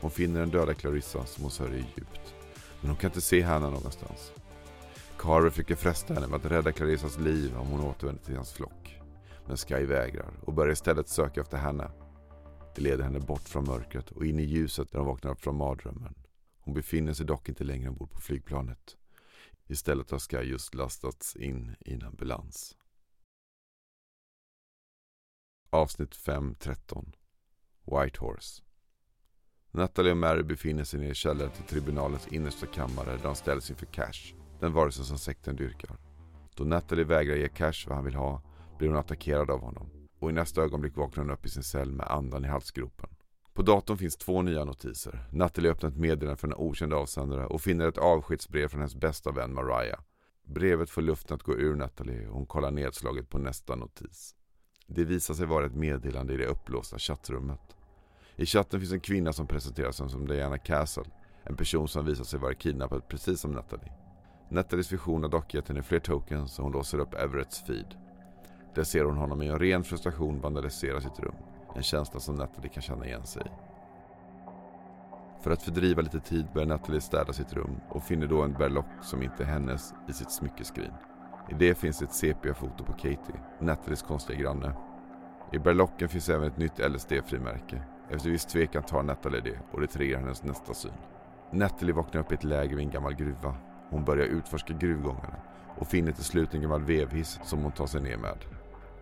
Hon 0.00 0.10
finner 0.10 0.40
den 0.40 0.50
döda 0.50 0.74
Clarissa 0.74 1.26
som 1.26 1.42
hon 1.42 1.50
sörjer 1.50 1.84
djupt. 1.96 2.34
Men 2.80 2.90
hon 2.90 2.96
kan 2.96 3.10
inte 3.10 3.20
se 3.20 3.42
henne 3.42 3.70
någonstans. 3.70 4.32
Carver 5.18 5.50
försöker 5.50 5.76
fresta 5.76 6.14
henne 6.14 6.26
med 6.26 6.36
att 6.36 6.52
rädda 6.52 6.72
Clarissas 6.72 7.18
liv 7.18 7.56
om 7.56 7.66
hon 7.66 7.80
återvänder 7.80 8.24
till 8.24 8.36
hans 8.36 8.52
flock. 8.52 9.00
Men 9.46 9.56
Sky 9.56 9.86
vägrar 9.86 10.32
och 10.44 10.52
börjar 10.52 10.72
istället 10.72 11.08
söka 11.08 11.40
efter 11.40 11.56
henne. 11.56 11.90
Det 12.74 12.82
leder 12.82 13.04
henne 13.04 13.20
bort 13.20 13.48
från 13.48 13.64
mörkret 13.64 14.10
och 14.10 14.26
in 14.26 14.38
i 14.38 14.42
ljuset 14.42 14.92
där 14.92 14.98
hon 14.98 15.08
vaknar 15.08 15.30
upp 15.30 15.40
från 15.40 15.56
mardrömmen. 15.56 16.14
Hon 16.60 16.74
befinner 16.74 17.12
sig 17.12 17.26
dock 17.26 17.48
inte 17.48 17.64
längre 17.64 17.88
ombord 17.88 18.10
på 18.10 18.20
flygplanet. 18.20 18.96
Istället 19.66 20.10
har 20.10 20.18
Sky 20.18 20.50
just 20.50 20.74
lastats 20.74 21.36
in 21.36 21.76
i 21.80 21.94
en 21.94 22.02
ambulans. 22.02 22.76
Avsnitt 25.70 26.16
5.13 26.16 27.12
White 27.84 28.20
Horse 28.20 28.62
Natalie 29.72 30.10
och 30.10 30.16
Mary 30.16 30.42
befinner 30.42 30.84
sig 30.84 31.00
nere 31.00 31.10
i 31.10 31.14
källaren 31.14 31.50
till 31.50 31.64
tribunalens 31.64 32.28
innersta 32.28 32.66
kammare 32.66 33.16
där 33.16 33.22
de 33.22 33.34
ställs 33.34 33.70
inför 33.70 33.86
Cash, 33.86 34.34
den 34.60 34.72
varelse 34.72 35.04
som 35.04 35.18
sekten 35.18 35.56
dyrkar. 35.56 35.96
Då 36.54 36.64
Natalie 36.64 37.04
vägrar 37.04 37.36
ge 37.36 37.48
Cash 37.48 37.86
vad 37.86 37.96
han 37.96 38.04
vill 38.04 38.14
ha 38.14 38.42
blir 38.78 38.88
hon 38.88 38.98
attackerad 38.98 39.50
av 39.50 39.60
honom 39.60 39.90
och 40.18 40.30
i 40.30 40.32
nästa 40.32 40.62
ögonblick 40.62 40.96
vaknar 40.96 41.24
hon 41.24 41.32
upp 41.32 41.46
i 41.46 41.48
sin 41.48 41.62
cell 41.62 41.92
med 41.92 42.06
andan 42.06 42.44
i 42.44 42.48
halsgropen. 42.48 43.10
På 43.52 43.62
datorn 43.62 43.98
finns 43.98 44.16
två 44.16 44.42
nya 44.42 44.64
notiser. 44.64 45.28
Natalie 45.32 45.70
öppnar 45.70 45.90
ett 45.90 45.96
meddelande 45.96 46.36
från 46.36 46.52
en 46.52 46.58
okänd 46.58 46.94
avsändare 46.94 47.46
och 47.46 47.60
finner 47.60 47.88
ett 47.88 47.98
avskedsbrev 47.98 48.68
från 48.68 48.80
hennes 48.80 48.94
bästa 48.94 49.30
vän 49.30 49.54
Mariah. 49.54 50.00
Brevet 50.44 50.90
får 50.90 51.02
luften 51.02 51.34
att 51.34 51.42
gå 51.42 51.54
ur 51.54 51.76
Natalie 51.76 52.28
och 52.28 52.34
hon 52.34 52.46
kollar 52.46 52.70
nedslaget 52.70 53.28
på 53.30 53.38
nästa 53.38 53.76
notis. 53.76 54.34
Det 54.86 55.04
visar 55.04 55.34
sig 55.34 55.46
vara 55.46 55.66
ett 55.66 55.74
meddelande 55.74 56.34
i 56.34 56.36
det 56.36 56.46
upplåsta 56.46 56.98
chattrummet. 56.98 57.79
I 58.40 58.46
chatten 58.46 58.80
finns 58.80 58.92
en 58.92 59.00
kvinna 59.00 59.32
som 59.32 59.46
presenteras 59.46 59.96
som 59.96 60.26
Diana 60.26 60.58
Castle, 60.58 61.04
en 61.44 61.56
person 61.56 61.88
som 61.88 62.04
visar 62.06 62.24
sig 62.24 62.38
vara 62.38 62.54
kidnappad 62.54 63.08
precis 63.08 63.40
som 63.40 63.52
Natalie. 63.52 63.92
Natalies 64.48 64.92
vision 64.92 65.22
har 65.22 65.30
dock 65.30 65.54
gett 65.54 65.68
henne 65.68 65.82
fler 65.82 65.98
tokens 65.98 66.58
och 66.58 66.64
hon 66.64 66.72
låser 66.72 66.98
upp 66.98 67.14
Everetts 67.14 67.62
feed. 67.62 67.94
Där 68.74 68.84
ser 68.84 69.04
hon 69.04 69.16
honom 69.16 69.42
i 69.42 69.48
en 69.48 69.58
ren 69.58 69.84
frustration 69.84 70.40
vandalisera 70.40 71.00
sitt 71.00 71.20
rum. 71.20 71.34
En 71.76 71.82
känsla 71.82 72.20
som 72.20 72.34
Natalie 72.34 72.68
kan 72.68 72.82
känna 72.82 73.06
igen 73.06 73.26
sig 73.26 73.42
i. 73.42 73.50
För 75.42 75.50
att 75.50 75.62
fördriva 75.62 76.02
lite 76.02 76.20
tid 76.20 76.46
börjar 76.54 76.68
Natalie 76.68 77.00
städa 77.00 77.32
sitt 77.32 77.52
rum 77.52 77.80
och 77.88 78.02
finner 78.02 78.26
då 78.26 78.42
en 78.42 78.52
berlock 78.52 79.04
som 79.04 79.22
inte 79.22 79.42
är 79.42 79.46
hennes 79.46 79.94
i 80.08 80.12
sitt 80.12 80.32
smyckeskrin. 80.32 80.92
I 81.50 81.54
det 81.54 81.74
finns 81.74 82.02
ett 82.02 82.14
sepia-foto 82.14 82.84
på 82.84 82.92
Katie, 82.92 83.40
Natalies 83.60 84.02
konstiga 84.02 84.38
granne. 84.38 84.72
I 85.52 85.58
berlocken 85.58 86.08
finns 86.08 86.28
även 86.28 86.48
ett 86.48 86.58
nytt 86.58 86.78
LSD-frimärke. 86.78 87.82
Efter 88.10 88.30
viss 88.30 88.46
tvekan 88.46 88.82
tar 88.82 89.02
Natalie 89.02 89.40
det 89.40 89.58
och 89.72 89.80
det 89.80 89.86
triggar 89.86 90.18
hennes 90.18 90.42
nästa 90.44 90.74
syn. 90.74 90.92
Natalie 91.52 91.94
vaknar 91.94 92.20
upp 92.20 92.32
i 92.32 92.34
ett 92.34 92.44
läger 92.44 92.76
vid 92.76 92.86
en 92.86 92.92
gammal 92.92 93.14
gruva. 93.14 93.54
Hon 93.90 94.04
börjar 94.04 94.26
utforska 94.26 94.74
gruvgångarna 94.74 95.36
och 95.78 95.86
finner 95.86 96.12
till 96.12 96.24
slut 96.24 96.54
en 96.54 96.62
gammal 96.62 96.84
vevhiss 96.84 97.40
som 97.44 97.62
hon 97.62 97.72
tar 97.72 97.86
sig 97.86 98.02
ner 98.02 98.16
med. 98.16 98.38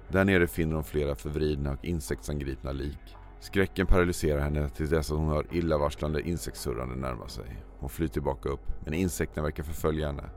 Där 0.09 0.25
nere 0.25 0.47
finner 0.47 0.75
hon 0.75 0.85
flera 0.85 1.15
förvridna 1.15 1.73
och 1.73 1.85
insektsangripna 1.85 2.73
lik. 2.73 3.17
Skräcken 3.41 3.87
paralyserar 3.87 4.41
henne 4.41 4.69
till 4.69 4.91
dess 4.91 5.11
att 5.11 5.19
hon 5.19 5.29
hör 5.29 5.47
illavarslande 5.53 6.23
insektssurrande 6.23 6.97
närma 6.97 7.29
sig. 7.29 7.65
Hon 7.79 7.89
flyr 7.89 8.09
tillbaka 8.09 8.49
upp, 8.49 8.71
men 8.85 8.95
insekterna 8.95 9.43
verkar 9.43 9.63
förfölja 9.63 10.07
henne. 10.07 10.31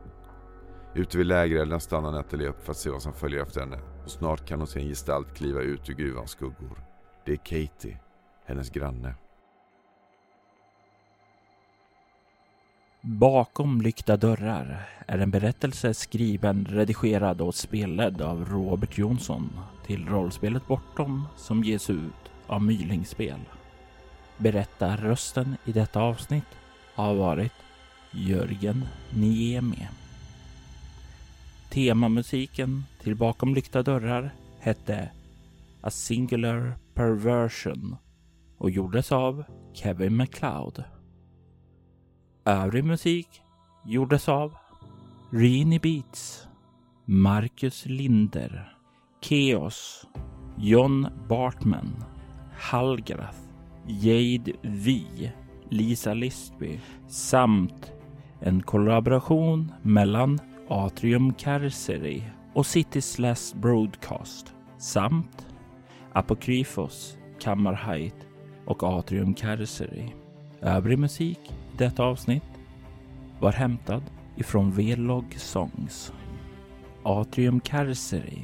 Ute 0.96 1.18
vid 1.18 1.28
lägerelden 1.28 1.80
stannar 1.80 2.12
Nathalie 2.12 2.50
upp 2.50 2.64
för 2.64 2.72
att 2.72 2.78
se 2.78 2.90
vad 2.90 3.02
som 3.02 3.14
följer 3.14 3.42
efter 3.42 3.60
henne 3.60 3.80
och 4.04 4.12
snart 4.12 4.48
kan 4.48 4.60
hon 4.60 4.68
se 4.68 4.80
en 4.80 4.88
gestalt 4.88 5.34
kliva 5.34 5.62
ut 5.62 5.90
ur 5.90 5.94
gruvans 5.94 6.32
skuggor. 6.32 6.84
Det 7.26 7.32
är 7.32 7.38
Katie, 7.38 8.00
hennes 8.46 8.70
granne. 8.70 9.14
Bakom 13.04 13.82
lyckta 13.82 14.18
dörrar 14.18 14.90
är 15.08 15.18
en 15.18 15.32
berättelse 15.32 15.94
skriven, 15.94 16.66
redigerad 16.70 17.42
och 17.42 17.56
spelad 17.56 18.22
av 18.22 18.46
Robert 18.46 18.98
Jonsson 18.98 19.60
till 19.86 20.08
rollspelet 20.08 20.68
Bortom 20.68 21.28
som 21.38 21.64
ges 21.64 21.90
ut 21.90 22.32
av 22.48 22.62
Mylingspel. 22.64 23.40
Berättarrösten 24.38 25.56
i 25.66 25.72
detta 25.72 26.02
avsnitt 26.02 26.58
har 26.96 27.16
varit 27.16 27.54
Jörgen 28.12 28.86
Niemi. 29.10 29.88
Temamusiken 31.70 32.84
till 33.02 33.16
Bakom 33.16 33.56
lyckta 33.56 33.84
dörrar 33.84 34.32
hette 34.60 35.10
A 35.82 35.90
Singular 35.90 36.74
Perversion 36.94 37.98
och 38.62 38.70
gjordes 38.70 39.12
av 39.12 39.44
Kevin 39.74 40.16
MacLeod. 40.16 40.84
Övrig 42.46 42.84
musik 42.84 43.28
gjordes 43.86 44.30
av 44.30 44.54
Rini 45.32 45.80
Beats, 45.80 46.48
Marcus 47.06 47.86
Linder, 47.86 48.78
Keos, 49.22 50.08
John 50.58 51.08
Bartman, 51.30 52.04
Hallgrath, 52.58 53.38
Jade 53.88 54.52
V, 54.62 55.02
Lisa 55.70 56.14
Listby 56.14 56.80
samt 57.08 57.92
en 58.40 58.64
kollaboration 58.64 59.72
mellan 59.82 60.40
Atrium 60.70 61.34
Carcery 61.34 62.24
och 62.54 62.66
City's 62.66 63.22
Last 63.22 63.56
Broadcast 63.56 64.54
samt 64.78 65.48
Apokryfos, 66.14 67.18
Kammarheit 67.40 68.31
och 68.66 68.84
Atrium 68.84 69.34
Carcery. 69.34 70.10
Övrig 70.62 71.00
musik 71.00 71.40
i 71.74 71.78
detta 71.78 72.04
avsnitt 72.04 72.44
var 73.40 73.52
hämtad 73.52 74.04
ifrån 74.36 74.72
V-log 74.72 75.36
Songs. 75.38 76.14
Atrium 77.04 77.60
Carcery, 77.60 78.44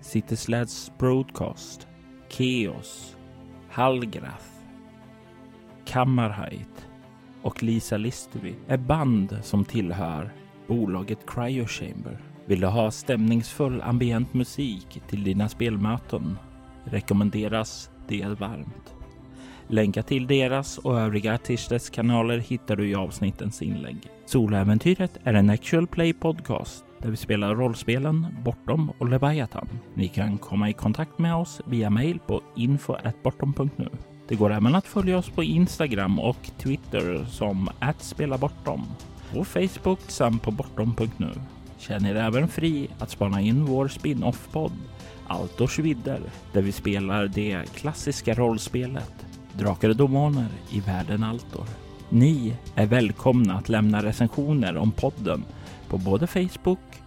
City 0.00 0.36
Slads 0.36 0.92
Broadcast, 0.98 1.86
Keos, 2.28 3.16
Hallgrath, 3.70 4.44
Kammarheit 5.84 6.88
och 7.42 7.62
Lisa 7.62 7.96
Listerby 7.96 8.54
är 8.68 8.78
band 8.78 9.38
som 9.42 9.64
tillhör 9.64 10.32
bolaget 10.66 11.18
Cryo 11.26 11.66
Chamber. 11.66 12.18
Vill 12.46 12.60
du 12.60 12.66
ha 12.66 12.90
stämningsfull 12.90 13.82
ambient 13.82 14.34
musik 14.34 15.02
till 15.08 15.24
dina 15.24 15.48
spelmöten 15.48 16.38
rekommenderas 16.84 17.90
det 18.08 18.26
varmt. 18.40 18.95
Länkar 19.68 20.02
till 20.02 20.26
deras 20.26 20.78
och 20.78 21.00
övriga 21.00 21.34
artisters 21.34 21.90
kanaler 21.90 22.38
hittar 22.38 22.76
du 22.76 22.88
i 22.88 22.94
avsnittens 22.94 23.62
inlägg. 23.62 23.96
Soläventyret 24.26 25.18
är 25.24 25.34
en 25.34 25.50
actual 25.50 25.86
play 25.86 26.12
podcast 26.12 26.84
där 26.98 27.10
vi 27.10 27.16
spelar 27.16 27.54
rollspelen 27.54 28.26
Bortom 28.44 28.92
och 28.98 29.08
Leviathan. 29.08 29.68
Ni 29.94 30.08
kan 30.08 30.38
komma 30.38 30.70
i 30.70 30.72
kontakt 30.72 31.18
med 31.18 31.34
oss 31.34 31.60
via 31.66 31.90
mail 31.90 32.18
på 32.26 32.42
info.bortom.nu. 32.56 33.88
Det 34.28 34.34
går 34.34 34.52
även 34.52 34.74
att 34.74 34.86
följa 34.86 35.18
oss 35.18 35.30
på 35.30 35.44
Instagram 35.44 36.20
och 36.20 36.50
Twitter 36.58 37.24
som 37.24 37.68
@spelabortom 37.98 38.86
på 39.32 39.44
Facebook 39.44 40.00
samt 40.08 40.42
på 40.42 40.50
bortom.nu. 40.50 41.30
Känn 41.78 42.06
er 42.06 42.14
även 42.14 42.48
fri 42.48 42.88
att 42.98 43.10
spana 43.10 43.40
in 43.40 43.64
vår 43.64 43.88
spin-off-podd 43.88 44.72
Altors 45.28 45.78
vidder 45.78 46.20
där 46.52 46.62
vi 46.62 46.72
spelar 46.72 47.28
det 47.28 47.74
klassiska 47.74 48.34
rollspelet 48.34 49.25
Drakar 49.58 49.88
och 49.88 49.96
Demoner 49.96 50.48
i 50.70 50.80
världen 50.80 51.24
Altor. 51.24 51.64
Ni 52.08 52.56
är 52.74 52.86
välkomna 52.86 53.54
att 53.54 53.68
lämna 53.68 54.02
recensioner 54.02 54.76
om 54.76 54.92
podden 54.92 55.44
på 55.88 55.98
både 55.98 56.26
Facebook 56.26 57.02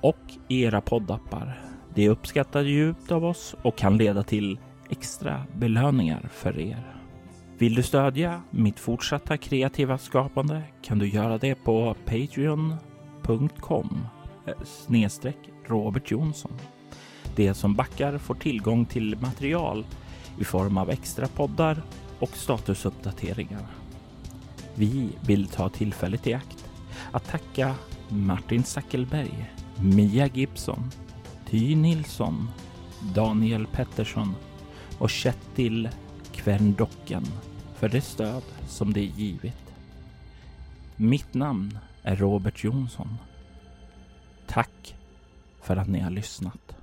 och 0.00 0.32
era 0.48 0.80
poddappar. 0.80 1.60
Det 1.94 2.08
uppskattar 2.08 2.62
djupt 2.62 3.12
av 3.12 3.24
oss 3.24 3.54
och 3.62 3.76
kan 3.76 3.96
leda 3.96 4.22
till 4.22 4.58
extra 4.90 5.46
belöningar 5.56 6.28
för 6.32 6.58
er. 6.58 6.94
Vill 7.58 7.74
du 7.74 7.82
stödja 7.82 8.42
mitt 8.50 8.80
fortsatta 8.80 9.36
kreativa 9.36 9.98
skapande 9.98 10.62
kan 10.82 10.98
du 10.98 11.08
göra 11.08 11.38
det 11.38 11.54
på 11.54 11.96
patreon.com 12.04 12.78
eh, 14.46 14.54
snedstreck 14.64 15.38
Robert 15.66 16.10
Jonsson. 16.10 16.52
De 17.36 17.54
som 17.54 17.74
backar 17.74 18.18
får 18.18 18.34
tillgång 18.34 18.84
till 18.84 19.16
material 19.20 19.84
i 20.38 20.44
form 20.44 20.78
av 20.78 20.90
extra 20.90 21.26
poddar 21.28 21.82
och 22.18 22.36
statusuppdateringar. 22.36 23.66
Vi 24.74 25.08
vill 25.26 25.46
ta 25.46 25.68
tillfället 25.68 26.26
i 26.26 26.34
akt 26.34 26.64
att 27.12 27.28
tacka 27.28 27.74
Martin 28.08 28.64
Zackelberg, 28.64 29.54
Mia 29.80 30.26
Gibson, 30.26 30.90
Ty 31.50 31.76
Nilsson, 31.76 32.48
Daniel 33.14 33.66
Pettersson 33.66 34.34
och 34.98 35.10
Kjetil 35.10 35.88
Kverndocken 36.32 37.24
för 37.74 37.88
det 37.88 38.00
stöd 38.00 38.42
som 38.68 38.92
de 38.92 39.00
givit. 39.00 39.74
Mitt 40.96 41.34
namn 41.34 41.78
är 42.02 42.16
Robert 42.16 42.64
Jonsson. 42.64 43.18
Tack 44.46 44.96
för 45.62 45.76
att 45.76 45.88
ni 45.88 46.00
har 46.00 46.10
lyssnat. 46.10 46.76